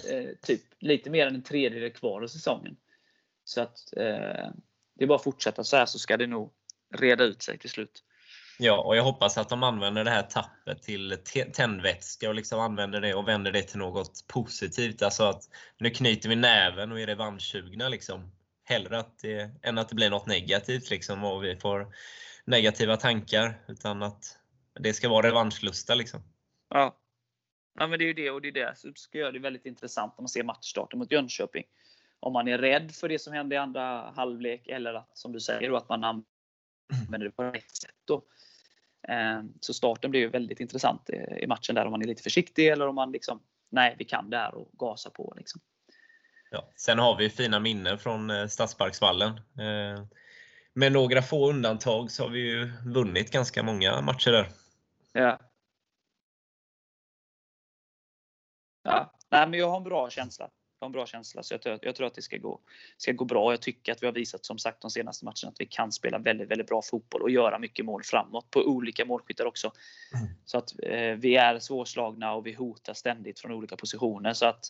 eh, 0.10 0.36
typ 0.41 0.62
lite 0.80 1.10
mer 1.10 1.28
än 1.28 1.36
en 1.36 1.43
tredjedel 1.43 1.91
kvar 1.91 2.22
av 2.22 2.28
säsongen. 2.28 2.78
Så 3.43 3.62
att 3.62 3.93
eh, 3.98 4.52
det 4.96 5.04
är 5.04 5.08
bara 5.08 5.15
att 5.15 5.24
fortsätta 5.24 5.63
så 5.63 5.78
här 5.78 5.86
så 5.86 6.00
ska 6.00 6.17
det 6.17 6.28
nog 6.28 6.54
reda 6.96 7.24
ut 7.24 7.41
sig 7.41 7.58
till 7.58 7.70
slut. 7.70 8.04
Ja, 8.60 8.82
och 8.82 8.98
jag 8.98 9.04
hoppas 9.04 9.38
att 9.38 9.50
de 9.50 9.63
använder 9.63 10.04
det 10.04 10.12
här 10.12 10.24
tappet 10.24 10.84
till 10.84 11.17
tändvätska 11.54 12.30
och 12.30 12.36
liksom 12.36 12.60
använder 12.60 13.02
det 13.02 13.13
och 13.13 13.28
vänder 13.28 13.52
det 13.52 13.62
till 13.62 13.80
något 13.80 14.28
positivt. 14.28 15.02
Alltså 15.02 15.24
att 15.24 15.43
nu 15.78 15.89
knyter 15.89 16.30
vi 16.30 16.36
näven 16.36 16.91
och 16.91 17.00
är 17.00 17.08
revanschsugna 17.08 17.89
liksom. 17.89 18.32
Hellre 18.63 19.00
att 19.00 19.20
det, 19.20 19.52
än 19.63 19.78
att 19.78 19.89
det 19.89 19.96
blir 19.96 20.10
något 20.10 20.28
negativt 20.28 20.89
liksom 20.89 21.24
och 21.24 21.43
vi 21.43 21.56
får 21.56 21.88
negativa 22.46 22.98
tankar. 22.98 23.62
Utan 23.67 24.04
att 24.04 24.39
det 24.80 24.93
ska 24.93 25.10
vara 25.10 25.28
revanschlusta 25.28 25.96
liksom. 25.96 26.22
Ja. 26.70 26.98
ja, 27.80 27.88
men 27.88 28.00
det 28.00 28.06
är 28.06 28.08
ju 28.08 28.13
det 28.13 28.32
och 28.32 28.41
det 28.41 28.48
är 28.48 28.52
det 28.52 28.78
som 28.78 28.96
ska 28.96 29.17
göra 29.17 29.32
det 29.32 29.39
väldigt 29.39 29.65
intressant 29.65 30.13
när 30.17 30.22
man 30.22 30.30
ser 30.30 30.43
matchstarten 30.43 31.00
mot 31.00 31.12
Jönköping. 31.12 31.63
Om 32.20 32.34
man 32.34 32.48
är 32.48 32.58
rädd 32.58 32.91
för 32.96 33.10
det 33.10 33.20
som 33.20 33.34
hände 33.34 33.56
i 33.56 33.58
andra 33.58 34.12
halvlek 34.15 34.67
eller 34.67 34.93
att, 34.93 35.17
som 35.17 35.32
du 35.32 35.39
säger, 35.39 35.70
då, 35.70 35.78
att 35.78 35.89
man 35.89 36.04
använder 36.04 37.26
det 37.26 37.32
på 37.32 37.43
rätt 37.43 37.76
sätt. 37.76 37.96
Då. 38.06 38.24
Eh, 39.08 39.41
så 39.60 39.74
starten 39.74 40.12
blir 40.12 40.22
ju 40.22 40.30
väldigt 40.30 40.60
intressant 40.60 41.10
i 41.41 41.48
matchen 41.48 41.76
där 41.76 41.86
om 41.86 41.91
man 41.91 42.02
är 42.02 42.06
lite 42.08 42.24
försiktig 42.24 42.67
eller 42.67 42.88
om 42.88 42.96
man 42.96 43.12
liksom, 43.12 43.39
nej 43.70 43.96
vi 44.00 44.06
kan 44.06 44.30
det 44.30 44.38
här 44.38 44.56
och 44.56 44.70
gasar 44.74 45.10
på. 45.10 45.34
Liksom. 45.38 45.62
Ja, 46.52 46.72
sen 46.76 47.00
har 47.00 47.17
vi 47.17 47.30
fina 47.30 47.60
minnen 47.60 48.00
från 48.00 48.30
eh, 48.30 48.48
Stadsparksvallen. 48.48 49.30
Eh, 49.38 50.06
med 50.74 50.91
några 50.91 51.22
få 51.22 51.50
undantag 51.50 52.12
så 52.12 52.24
har 52.24 52.30
vi 52.30 52.39
ju 52.39 52.72
vunnit 52.86 53.32
ganska 53.32 53.63
många 53.63 54.02
matcher 54.02 54.32
där. 54.32 54.50
Ja. 55.13 55.39
Ja, 58.84 59.13
nej, 59.30 59.48
men 59.48 59.60
jag 59.60 59.70
har 59.70 59.78
en 59.78 59.84
bra 59.84 60.10
känsla 60.10 60.50
har 60.80 60.86
en 60.86 60.92
bra 60.92 61.06
känsla. 61.06 61.44
Så 61.44 61.54
jag 61.54 61.62
tror, 61.62 61.80
jag 61.82 61.96
tror 61.96 62.08
att 62.08 62.13
det 62.13 62.22
ska 62.22 62.38
gå, 62.38 62.60
ska 62.98 63.12
gå 63.12 63.26
bra. 63.26 63.54
Jag 63.54 63.62
tycker 63.62 63.92
att 63.92 64.04
vi 64.04 64.06
har 64.06 64.13
visat 64.13 64.46
som 64.46 64.60
sagt 64.60 64.82
de 64.82 64.92
senaste 64.92 65.26
matcherna 65.26 65.50
att 65.50 65.62
vi 65.62 65.66
kan 65.66 65.92
spela 65.92 66.18
väldigt, 66.18 66.52
väldigt 66.52 66.68
bra 66.68 66.82
fotboll 66.82 67.22
och 67.22 67.30
göra 67.30 67.60
mycket 67.60 67.86
mål 67.86 68.04
framåt 68.04 68.52
på 68.52 68.60
olika 68.60 69.06
målskyttar 69.06 69.46
också. 69.46 69.72
Mm. 70.13 70.28
Så 70.46 70.58
att 70.58 70.84
eh, 70.84 71.00
vi 71.00 71.36
är 71.36 71.60
svårslagna 71.60 72.34
och 72.34 72.46
vi 72.46 72.54
hotar 72.54 72.94
ständigt 72.94 73.40
från 73.40 73.52
olika 73.52 73.76
positioner. 73.76 74.34
Så 74.34 74.46
att 74.46 74.66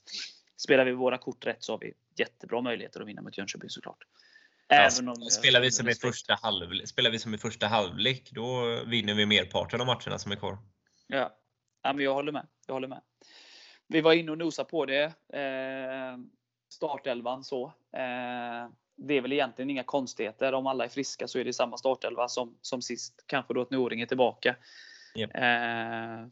spelar 0.58 0.86
vi 0.86 0.92
våra 0.92 1.18
kort 1.18 1.46
rätt 1.46 1.64
så 1.64 1.74
har 1.74 1.80
vi 1.80 1.94
jättebra 2.16 2.62
möjligheter 2.62 3.02
att 3.02 3.08
vinna 3.08 3.22
mot 3.22 3.38
Jönköping 3.38 3.70
såklart. 3.70 4.04
Även 4.70 5.10
om 5.10 5.16
spelar, 5.16 5.62
vi 5.62 5.72
som 5.72 5.90
i 5.90 5.96
första 5.96 6.36
halv, 6.42 6.86
spelar 6.86 7.12
vi 7.12 7.20
som 7.20 7.34
i 7.34 7.38
första 7.38 7.68
halvlek, 7.68 8.30
då 8.32 8.80
vinner 8.86 9.14
vi 9.14 9.26
merparten 9.26 9.82
av 9.82 9.88
matcherna 9.88 10.20
som 10.20 10.32
är 10.32 10.36
kvar. 10.36 10.58
Ja, 11.08 11.38
ja 11.84 11.94
men 11.94 12.06
jag 12.06 12.14
håller 12.14 12.32
med. 12.32 12.48
Jag 12.68 12.74
håller 12.74 12.88
med 12.88 13.02
vi 13.88 14.02
var 14.02 14.14
inne 14.14 14.32
och 14.32 14.38
nosade 14.38 14.70
på 14.70 14.86
det. 14.86 15.04
Eh, 15.34 16.18
startelvan 16.70 17.44
så. 17.44 17.66
Eh, 17.94 18.70
det 18.96 19.14
är 19.14 19.22
väl 19.22 19.34
egentligen 19.34 19.70
inga 19.70 19.84
konstigheter. 19.84 20.54
Om 20.54 20.68
alla 20.68 20.86
är 20.86 20.90
friska 20.90 21.28
så 21.28 21.40
är 21.40 21.46
det 21.46 21.54
samma 21.54 21.78
startelva 21.78 22.28
som, 22.28 22.58
som 22.62 22.82
sist. 22.82 23.24
Kanske 23.26 23.54
då 23.54 23.62
att 23.62 23.72
Noring 23.72 24.02
är 24.02 24.06
tillbaka. 24.06 24.56
Yep. 25.16 25.36
Eh, 25.36 26.28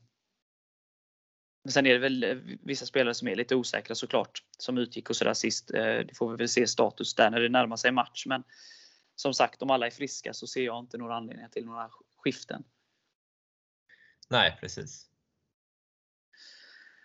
sen 1.70 1.86
är 1.86 1.94
det 1.94 1.98
väl 1.98 2.41
vissa 2.63 2.86
spelare 2.86 3.13
som 3.13 3.28
är 3.28 3.36
lite 3.36 3.56
osäkra 3.56 3.96
såklart. 3.96 4.44
Som 4.58 4.78
utgick 4.78 5.10
och 5.10 5.15
sådär 5.15 5.34
sist. 5.34 5.72
Eh, 5.72 5.84
det 5.84 6.18
får 6.18 6.32
vi 6.32 6.38
väl 6.38 6.50
se 6.50 6.68
status 6.68 7.15
där 7.15 7.30
när 7.30 7.39
det 7.39 7.50
närmar 7.50 7.76
sig 7.76 7.91
match. 7.91 8.26
Men 8.26 8.44
som 9.15 9.34
sagt, 9.34 9.62
om 9.62 9.70
alla 9.70 9.86
är 9.86 9.91
friska 9.91 10.34
så 10.34 10.48
ser 10.48 10.65
jag 10.65 10.80
inte 10.80 10.98
några 10.98 11.15
anledningar 11.15 11.50
till 11.50 11.65
några 11.65 11.89
skiften. 12.18 12.63
Nej, 14.30 14.58
precis. 14.60 15.10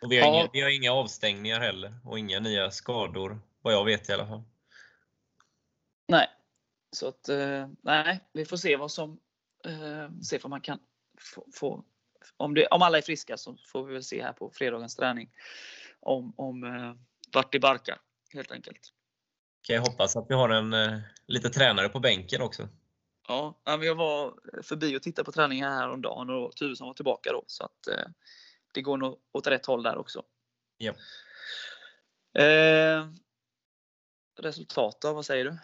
Och 0.03 0.13
vi, 0.13 0.21
har 0.21 0.27
ja. 0.27 0.41
inga, 0.41 0.51
vi 0.53 0.61
har 0.61 0.71
inga 0.71 0.93
avstängningar 0.93 1.61
heller 1.61 1.95
och 2.05 2.19
inga 2.19 2.41
nya 2.41 2.71
skador, 2.71 3.41
vad 3.63 3.73
jag 3.73 3.85
vet 3.85 4.09
i 4.09 4.13
alla 4.13 4.27
fall. 4.27 4.43
Nej, 6.09 6.29
så 6.93 7.09
att 7.09 7.29
eh, 7.29 7.69
nej, 7.83 8.21
vi 8.33 8.45
får 8.45 8.57
se 8.57 8.77
vad 8.77 8.91
som 8.91 9.21
eh, 9.65 10.11
se 10.23 10.39
vad 10.43 10.51
man 10.51 10.61
kan 10.61 10.79
få, 11.19 11.47
få 11.55 11.85
om, 12.37 12.55
det, 12.55 12.67
om 12.67 12.83
alla 12.83 12.99
är 12.99 13.03
friska 13.03 13.37
så 13.37 13.57
får 13.67 13.85
vi 13.85 13.93
väl 13.93 14.05
se 14.05 14.23
här 14.23 14.33
på 14.33 14.51
fredagens 14.55 14.97
träning 14.97 15.31
om, 16.01 16.35
om 16.37 16.65
eh, 16.65 16.95
vart 17.33 17.53
det 17.53 17.61
barkar 17.61 17.99
helt 18.33 18.53
enkelt. 18.53 18.93
Kan 19.63 19.77
jag 19.77 19.83
hoppas 19.83 20.17
att 20.17 20.27
vi 20.29 20.35
har 20.35 20.49
en 20.49 20.73
eh, 20.73 20.99
lite 21.27 21.51
tränare 21.51 21.89
på 21.89 22.01
bänken 22.01 22.43
också. 22.43 22.69
Ja, 23.29 23.61
jag 23.65 23.95
var 23.95 24.35
förbi 24.63 24.97
och 24.97 25.03
tittade 25.03 25.25
på 25.25 25.33
träningen 25.33 25.73
här 25.73 25.91
om 25.91 26.03
dagen 26.03 26.31
och 26.31 26.57
Tuvesson 26.57 26.87
var 26.87 26.95
tillbaka 26.95 27.33
då. 27.33 27.45
Så 27.47 27.65
att, 27.65 27.89
det 28.73 28.83
går 28.83 28.97
nog 28.97 29.19
åt 29.33 29.47
rätt 29.47 29.67
håll 29.67 29.83
där 29.83 29.99
också. 29.99 30.25
Ja. 30.79 30.95
Eh, 32.43 33.09
resultat 34.39 35.01
då, 35.01 35.13
vad 35.13 35.27
säger 35.27 35.45
du? 35.45 35.59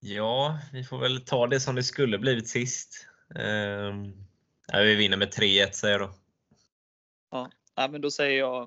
Ja, 0.00 0.58
vi 0.72 0.84
får 0.84 0.98
väl 0.98 1.24
ta 1.24 1.46
det 1.46 1.60
som 1.60 1.74
det 1.74 1.82
skulle 1.82 2.18
blivit 2.18 2.48
sist. 2.48 3.06
Eh, 3.34 3.94
vi 4.72 4.94
vinner 4.94 5.16
med 5.16 5.28
3-1 5.28 5.70
säger 5.70 5.98
jag 5.98 6.08
då. 6.08 6.14
Ja, 7.30 7.50
ja 7.74 7.88
men 7.88 8.00
då 8.00 8.10
säger 8.10 8.38
jag 8.38 8.62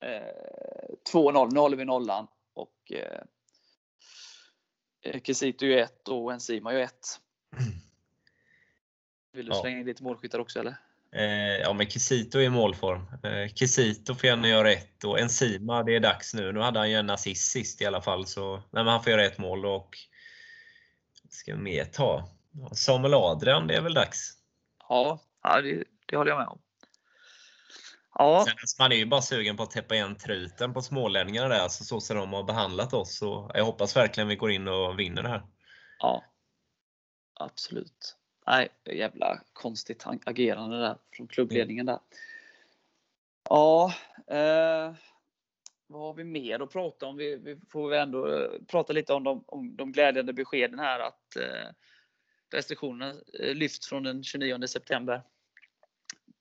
eh, 0.00 0.94
2-0. 1.12 1.50
Nu 1.52 1.60
håller 1.60 1.76
vi 1.76 1.84
nollan. 1.84 2.26
Och 2.54 2.92
eh, 2.92 3.22
Quesito 5.20 5.66
gör 5.66 5.78
ett 5.78 6.08
och 6.08 6.32
Enzima 6.32 6.72
gör 6.72 6.80
ett. 6.80 7.20
Vill 9.34 9.46
du 9.46 9.52
Ja. 9.52 9.60
slänga 9.60 9.78
in 9.78 9.86
lite 9.86 10.02
målskyttar 10.02 10.38
också 10.38 10.60
eller? 10.60 10.76
Eh, 11.12 11.60
ja, 11.60 11.72
men 11.72 11.86
Kisito 11.86 12.38
är 12.38 12.42
i 12.42 12.48
målform. 12.48 13.06
Eh, 13.22 13.52
Kisito 13.54 14.14
får 14.14 14.26
gärna 14.26 14.48
göra 14.48 14.72
ett 14.72 15.04
och 15.04 15.20
Enzima, 15.20 15.82
det 15.82 15.96
är 15.96 16.00
dags 16.00 16.34
nu. 16.34 16.52
Nu 16.52 16.60
hade 16.60 16.78
han 16.78 16.90
ju 16.90 16.96
en 16.96 17.10
assist 17.10 17.50
sist 17.50 17.82
i 17.82 17.86
alla 17.86 18.00
fall, 18.02 18.26
så 18.26 18.56
nej, 18.56 18.64
men 18.70 18.86
han 18.86 19.02
får 19.02 19.10
göra 19.10 19.24
ett 19.24 19.38
mål 19.38 19.66
och 19.66 19.98
ska 21.30 21.54
vi 21.54 21.60
mer 21.60 21.84
ta? 21.84 22.28
Samuel 22.72 23.14
Adrian, 23.14 23.66
det 23.66 23.74
är 23.76 23.80
väl 23.80 23.94
dags. 23.94 24.32
Ja, 24.88 25.20
ja 25.42 25.60
det, 25.60 25.84
det 26.06 26.16
håller 26.16 26.30
jag 26.30 26.38
med 26.38 26.48
om. 26.48 26.60
Ja, 28.18 28.44
Sen, 28.46 28.54
alltså, 28.60 28.82
man 28.82 28.92
är 28.92 28.96
ju 28.96 29.06
bara 29.06 29.22
sugen 29.22 29.56
på 29.56 29.62
att 29.62 29.70
täppa 29.70 29.94
igen 29.94 30.16
truten 30.16 30.74
på 30.74 30.82
smålänningarna 30.82 31.48
där, 31.48 31.60
alltså, 31.60 31.84
så 31.84 32.00
som 32.00 32.16
de 32.16 32.32
har 32.32 32.44
behandlat 32.44 32.92
oss. 32.92 33.16
Så 33.18 33.50
jag 33.54 33.64
hoppas 33.64 33.96
verkligen 33.96 34.28
vi 34.28 34.36
går 34.36 34.50
in 34.50 34.68
och 34.68 34.98
vinner 34.98 35.22
det 35.22 35.28
här. 35.28 35.42
ja. 35.98 36.24
Absolut. 37.40 38.16
Nej, 38.46 38.68
jävla 38.84 39.40
konstigt 39.52 40.04
agerande 40.24 40.78
där 40.78 40.98
från 41.12 41.26
klubbledningen 41.26 41.86
där. 41.86 41.98
Ja, 43.48 43.94
eh, 44.26 44.94
vad 45.86 46.02
har 46.02 46.14
vi 46.14 46.24
mer 46.24 46.60
att 46.60 46.72
prata 46.72 47.06
om? 47.06 47.16
Vi, 47.16 47.36
vi 47.36 47.60
får 47.70 47.90
väl 47.90 48.02
ändå 48.02 48.28
eh, 48.28 48.50
prata 48.68 48.92
lite 48.92 49.12
om 49.12 49.24
de, 49.24 49.44
om 49.46 49.76
de 49.76 49.92
glädjande 49.92 50.32
beskeden 50.32 50.78
här 50.78 51.00
att 51.00 51.36
eh, 51.36 51.70
restriktionerna 52.50 53.14
eh, 53.40 53.54
lyfts 53.54 53.88
från 53.88 54.02
den 54.02 54.24
29 54.24 54.66
september. 54.66 55.22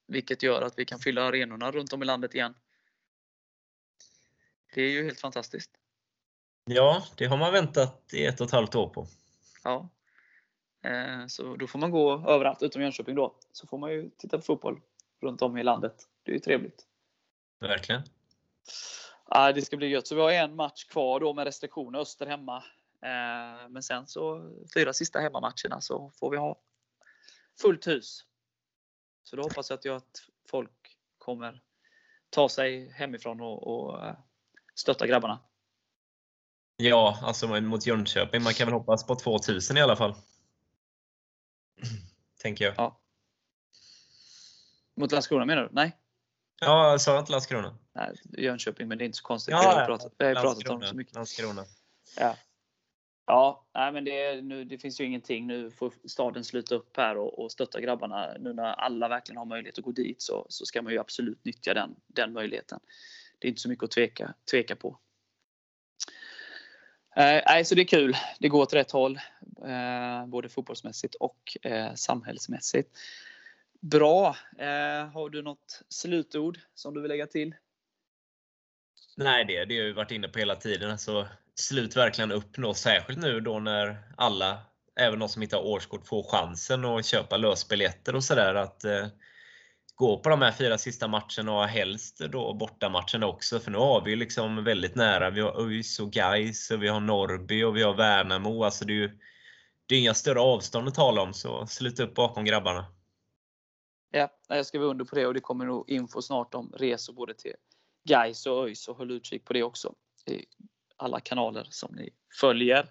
Vilket 0.08 0.44
gör 0.44 0.62
att 0.62 0.80
vi 0.80 0.86
kan 0.86 1.00
fylla 1.00 1.24
arenorna 1.24 1.72
runt 1.72 1.94
om 1.94 2.04
i 2.04 2.06
landet 2.06 2.36
igen. 2.36 2.56
Det 4.74 4.82
är 4.82 4.90
ju 4.90 5.06
helt 5.06 5.20
fantastiskt. 5.20 5.72
Ja, 6.66 7.04
det 7.16 7.26
har 7.26 7.38
man 7.38 7.54
väntat 7.54 8.14
i 8.14 8.26
ett 8.26 8.42
och 8.42 8.48
ett 8.48 8.54
halvt 8.54 8.76
år 8.76 8.90
på. 8.90 9.08
Ja. 9.64 9.90
Eh, 10.84 11.28
Så 11.28 11.56
då 11.56 11.68
får 11.68 11.80
man 11.80 11.92
gå 11.92 12.24
överallt 12.28 12.64
utom 12.64 12.82
Jönköping 12.82 13.16
då. 13.16 13.36
Så 13.52 13.68
får 13.68 13.78
man 13.78 13.92
ju 13.92 14.10
titta 14.18 14.38
på 14.38 14.44
fotboll 14.44 14.82
runt 15.22 15.42
om 15.42 15.58
i 15.58 15.64
landet. 15.64 16.08
Det 16.24 16.32
är 16.32 16.34
ju 16.34 16.40
trevligt. 16.40 16.86
Verkligen. 17.60 18.02
Ja, 19.30 19.52
det 19.54 19.62
ska 19.62 19.78
bli 19.78 19.88
gött. 19.88 20.08
Så 20.08 20.16
vi 20.16 20.22
har 20.22 20.32
en 20.32 20.56
match 20.56 20.84
kvar 20.84 21.20
då 21.20 21.34
med 21.34 21.46
restriktioner. 21.46 22.00
Öster 22.00 22.26
hemma. 22.26 22.58
Eh, 23.02 23.70
Men 23.70 23.84
sen 23.84 24.08
så 24.08 24.52
fyra 24.74 24.94
sista 24.94 25.20
hemmamatcherna 25.20 25.82
så 25.82 26.12
får 26.16 26.32
vi 26.32 26.38
ha 26.38 26.60
fullt 27.62 27.88
hus. 27.88 28.26
Så 29.24 29.36
då 29.36 29.44
hoppas 29.44 29.70
jag 29.70 29.78
att, 29.78 29.86
jag 29.86 29.96
att 29.96 30.28
folk 30.50 30.98
kommer 31.18 31.62
ta 32.30 32.50
sig 32.50 32.92
hemifrån 32.92 33.42
och, 33.42 33.68
och 33.68 34.06
eh, 34.06 34.16
stötta 34.76 35.08
grabbarna. 35.08 35.40
Ja, 36.78 37.20
alltså 37.22 37.48
mot 37.62 37.86
Jönköping. 37.86 38.44
Man 38.44 38.54
kan 38.54 38.68
väl 38.68 38.74
hoppas 38.74 39.08
på 39.08 39.16
2000 39.16 39.78
i 39.78 39.82
alla 39.82 39.96
fall. 39.96 40.16
Tänker 42.42 42.66
jag. 42.66 42.74
Ja. 42.78 43.00
Mot 44.96 45.12
Landskrona 45.12 45.46
menar 45.46 45.64
du? 45.64 45.70
Nej? 45.72 45.98
Ja, 46.62 46.92
jag 46.92 47.02
sa 47.02 47.20
inte 47.20 47.32
Landskrona. 47.32 47.78
Nej, 47.96 48.16
Jönköping, 48.38 48.88
men 48.88 48.98
det 48.98 49.04
är 49.04 49.06
inte 49.06 49.18
så 49.18 49.24
konstigt. 49.24 49.52
Ja, 49.52 49.60
vi 49.60 49.80
har 49.80 49.86
pratat, 49.86 50.14
vi 50.18 50.26
har 50.26 50.36
pratat 50.36 50.70
om 50.70 50.80
det 50.80 50.88
så 50.88 50.96
mycket. 50.96 51.16
Landskrona. 51.16 51.66
Ja. 52.18 52.36
Ja, 53.26 53.68
nej, 53.74 53.92
men 53.92 54.06
det, 54.06 54.42
nu, 54.42 54.64
det 54.64 54.78
finns 54.78 55.02
ju 55.02 55.06
ingenting. 55.06 55.48
Nu 55.48 55.72
får 55.72 55.94
staden 56.08 56.44
sluta 56.44 56.76
upp 56.76 56.98
här 56.98 57.18
och, 57.18 57.40
och 57.40 57.52
stötta 57.52 57.82
grabbarna. 57.82 58.34
Nu 58.40 58.54
när 58.54 58.64
alla 58.64 59.08
verkligen 59.08 59.38
har 59.38 59.46
möjlighet 59.46 59.78
att 59.78 59.84
gå 59.84 59.92
dit 59.92 60.22
så, 60.22 60.46
så 60.50 60.66
ska 60.66 60.82
man 60.82 60.94
ju 60.94 61.00
absolut 61.00 61.46
nyttja 61.46 61.74
den, 61.74 61.96
den 62.08 62.34
möjligheten. 62.34 62.80
Det 63.40 63.48
är 63.48 63.50
inte 63.50 63.62
så 63.62 63.70
mycket 63.70 63.84
att 63.84 63.92
tveka, 63.92 64.34
tveka 64.52 64.76
på. 64.76 65.00
Eh, 67.16 67.42
nej, 67.46 67.66
så 67.66 67.76
det 67.76 67.82
är 67.82 67.86
kul. 67.86 68.18
Det 68.40 68.50
går 68.50 68.62
åt 68.62 68.74
rätt 68.74 68.92
håll. 68.92 69.20
Eh, 69.66 70.26
både 70.28 70.50
fotbollsmässigt 70.50 71.16
och 71.16 71.58
eh, 71.62 71.94
samhällsmässigt. 71.94 72.98
Bra. 73.82 74.38
Eh, 74.58 75.08
har 75.08 75.30
du 75.30 75.42
något 75.42 75.82
slutord 75.90 76.60
som 76.76 76.94
du 76.94 77.02
vill 77.02 77.10
lägga 77.10 77.28
till? 77.28 77.56
Nej, 79.18 79.46
det, 79.46 79.66
det 79.66 79.78
har 79.78 79.86
jag 79.86 79.94
varit 79.94 80.12
inne 80.12 80.28
på 80.28 80.40
hela 80.40 80.56
tiden. 80.56 80.92
Alltså, 80.92 81.28
slut 81.56 81.98
verkligen 81.98 82.32
uppnås, 82.32 82.80
särskilt 82.80 83.20
nu 83.20 83.40
då 83.40 83.60
när 83.60 83.98
alla, 84.18 84.60
även 85.00 85.20
de 85.20 85.30
som 85.30 85.44
inte 85.44 85.56
har 85.56 85.64
årskort, 85.64 86.08
får 86.08 86.24
chansen 86.24 86.86
att 86.86 87.06
köpa 87.06 87.38
lösbiljetter 87.38 88.16
och 88.16 88.24
sådär. 88.24 88.56
Att 88.56 88.84
eh, 88.84 89.08
gå 89.96 90.20
på 90.20 90.30
de 90.30 90.42
här 90.42 90.52
fyra 90.52 90.78
sista 90.78 91.08
matcherna 91.08 91.58
och 91.58 91.68
helst 91.68 92.20
då 92.20 92.54
bortamatcherna 92.54 93.28
också. 93.28 93.60
För 93.60 93.72
nu 93.72 93.78
har 93.78 94.02
vi 94.02 94.10
ju 94.12 94.16
liksom 94.16 94.64
väldigt 94.64 94.96
nära. 94.96 95.30
Vi 95.30 95.42
har 95.42 95.66
ÖIS 95.66 96.00
och 96.00 96.12
Gais 96.12 96.72
och 96.72 96.84
vi 96.84 96.88
har 96.88 97.00
Norrby 97.00 97.64
och 97.64 97.78
vi 97.78 97.84
har 97.84 97.94
Värnamo. 97.94 98.64
Alltså 98.64 98.86
det 98.86 98.94
är 98.94 98.96
ju 98.96 99.20
det 99.86 99.96
är 99.96 100.00
inga 100.00 100.14
större 100.14 100.40
avstånd 100.40 100.88
att 100.88 100.96
tala 100.96 101.22
om, 101.22 101.34
så 101.34 101.68
slut 101.68 102.00
upp 102.00 102.16
bakom 102.16 102.46
grabbarna. 102.46 102.86
Ja, 104.12 104.30
jag 104.48 104.66
skriver 104.66 104.86
under 104.86 105.06
på 105.06 105.16
det 105.16 105.28
och 105.28 105.34
det 105.34 105.40
kommer 105.40 105.66
nog 105.66 105.90
info 105.90 106.22
snart 106.22 106.54
om 106.54 106.74
resor 106.78 107.14
både 107.14 107.34
till 107.34 107.54
Gais 108.04 108.46
och 108.46 108.64
ÖIS 108.64 108.88
och 108.88 108.98
håll 108.98 109.12
utkik 109.12 109.46
på 109.46 109.54
det 109.54 109.64
också 109.64 109.96
i 110.26 110.46
alla 110.98 111.20
kanaler 111.20 111.68
som 111.70 111.96
ni 111.96 112.10
följer. 112.40 112.90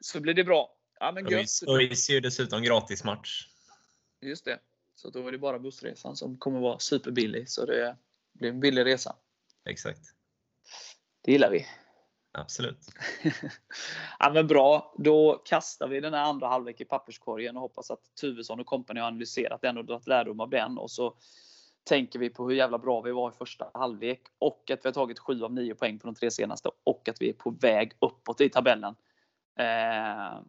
Så 0.00 0.20
blir 0.20 0.34
det 0.34 0.44
bra. 0.44 0.76
Ja, 1.00 1.12
men. 1.12 1.34
ÖIS 1.34 1.62
ÖIS 1.62 2.10
är 2.10 2.14
ju 2.14 2.20
dessutom 2.20 2.62
gratis 2.62 3.04
match. 3.04 3.46
Just 4.20 4.44
det. 4.44 4.58
Så 5.00 5.10
då 5.10 5.28
är 5.28 5.32
det 5.32 5.38
bara 5.38 5.58
bussresan 5.58 6.16
som 6.16 6.38
kommer 6.38 6.60
vara 6.60 6.78
superbillig. 6.78 7.48
Så 7.48 7.66
det 7.66 7.96
blir 8.32 8.48
en 8.48 8.60
billig 8.60 8.84
resa. 8.84 9.16
Exakt. 9.64 10.00
Det 11.20 11.32
gillar 11.32 11.50
vi. 11.50 11.66
Absolut. 12.32 12.78
ja, 14.18 14.30
men 14.34 14.46
bra. 14.46 14.94
Då 14.98 15.42
kastar 15.44 15.88
vi 15.88 16.00
den 16.00 16.14
här 16.14 16.24
andra 16.24 16.48
halvlek 16.48 16.80
i 16.80 16.84
papperskorgen 16.84 17.56
och 17.56 17.62
hoppas 17.62 17.90
att 17.90 18.14
Tuvesson 18.20 18.60
och 18.60 18.66
kompani 18.66 19.00
har 19.00 19.06
analyserat 19.06 19.62
den 19.62 19.78
och 19.78 19.84
dragit 19.84 20.06
lärdom 20.06 20.40
av 20.40 20.50
den. 20.50 20.78
Och 20.78 20.90
så 20.90 21.16
tänker 21.84 22.18
vi 22.18 22.30
på 22.30 22.48
hur 22.48 22.54
jävla 22.54 22.78
bra 22.78 23.00
vi 23.00 23.12
var 23.12 23.30
i 23.30 23.34
första 23.34 23.70
halvlek 23.74 24.22
och 24.38 24.70
att 24.70 24.84
vi 24.84 24.88
har 24.88 24.92
tagit 24.92 25.18
7 25.18 25.42
av 25.42 25.52
9 25.52 25.74
poäng 25.74 25.98
på 25.98 26.06
de 26.06 26.14
tre 26.14 26.30
senaste 26.30 26.70
och 26.84 27.08
att 27.08 27.22
vi 27.22 27.28
är 27.28 27.34
på 27.34 27.50
väg 27.50 27.92
uppåt 28.00 28.40
i 28.40 28.48
tabellen. 28.48 28.94
Eh, 29.58 30.40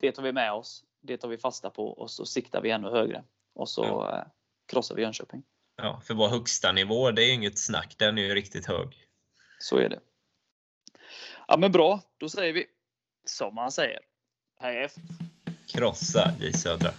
det 0.00 0.12
tar 0.12 0.22
vi 0.22 0.32
med 0.32 0.52
oss. 0.52 0.84
Det 1.00 1.16
tar 1.16 1.28
vi 1.28 1.38
fasta 1.38 1.70
på 1.70 1.88
och 1.88 2.10
så 2.10 2.26
siktar 2.26 2.60
vi 2.60 2.70
ännu 2.70 2.90
högre. 2.90 3.24
Och 3.54 3.68
så 3.68 3.84
Ja. 3.84 4.18
eh, 4.18 4.24
krossar 4.72 4.94
vi 4.94 5.02
Jönköping. 5.02 5.42
Ja, 5.76 6.00
för 6.04 6.14
vår 6.14 6.28
högsta 6.28 6.72
nivå, 6.72 7.10
det 7.10 7.22
är 7.24 7.32
inget 7.34 7.58
snack. 7.58 7.94
Den 7.98 8.18
är 8.18 8.22
ju 8.22 8.34
riktigt 8.34 8.66
hög. 8.66 9.06
Så 9.58 9.76
är 9.76 9.88
det. 9.88 10.00
Ja 11.48 11.56
men 11.56 11.72
bra, 11.72 12.00
då 12.18 12.28
säger 12.28 12.52
vi 12.52 12.66
som 13.24 13.54
man 13.54 13.72
säger. 13.72 14.00
Hej 14.60 14.84
F. 14.84 14.92
Krossa 15.66 16.32
J 16.40 16.52
Södra. 16.52 16.90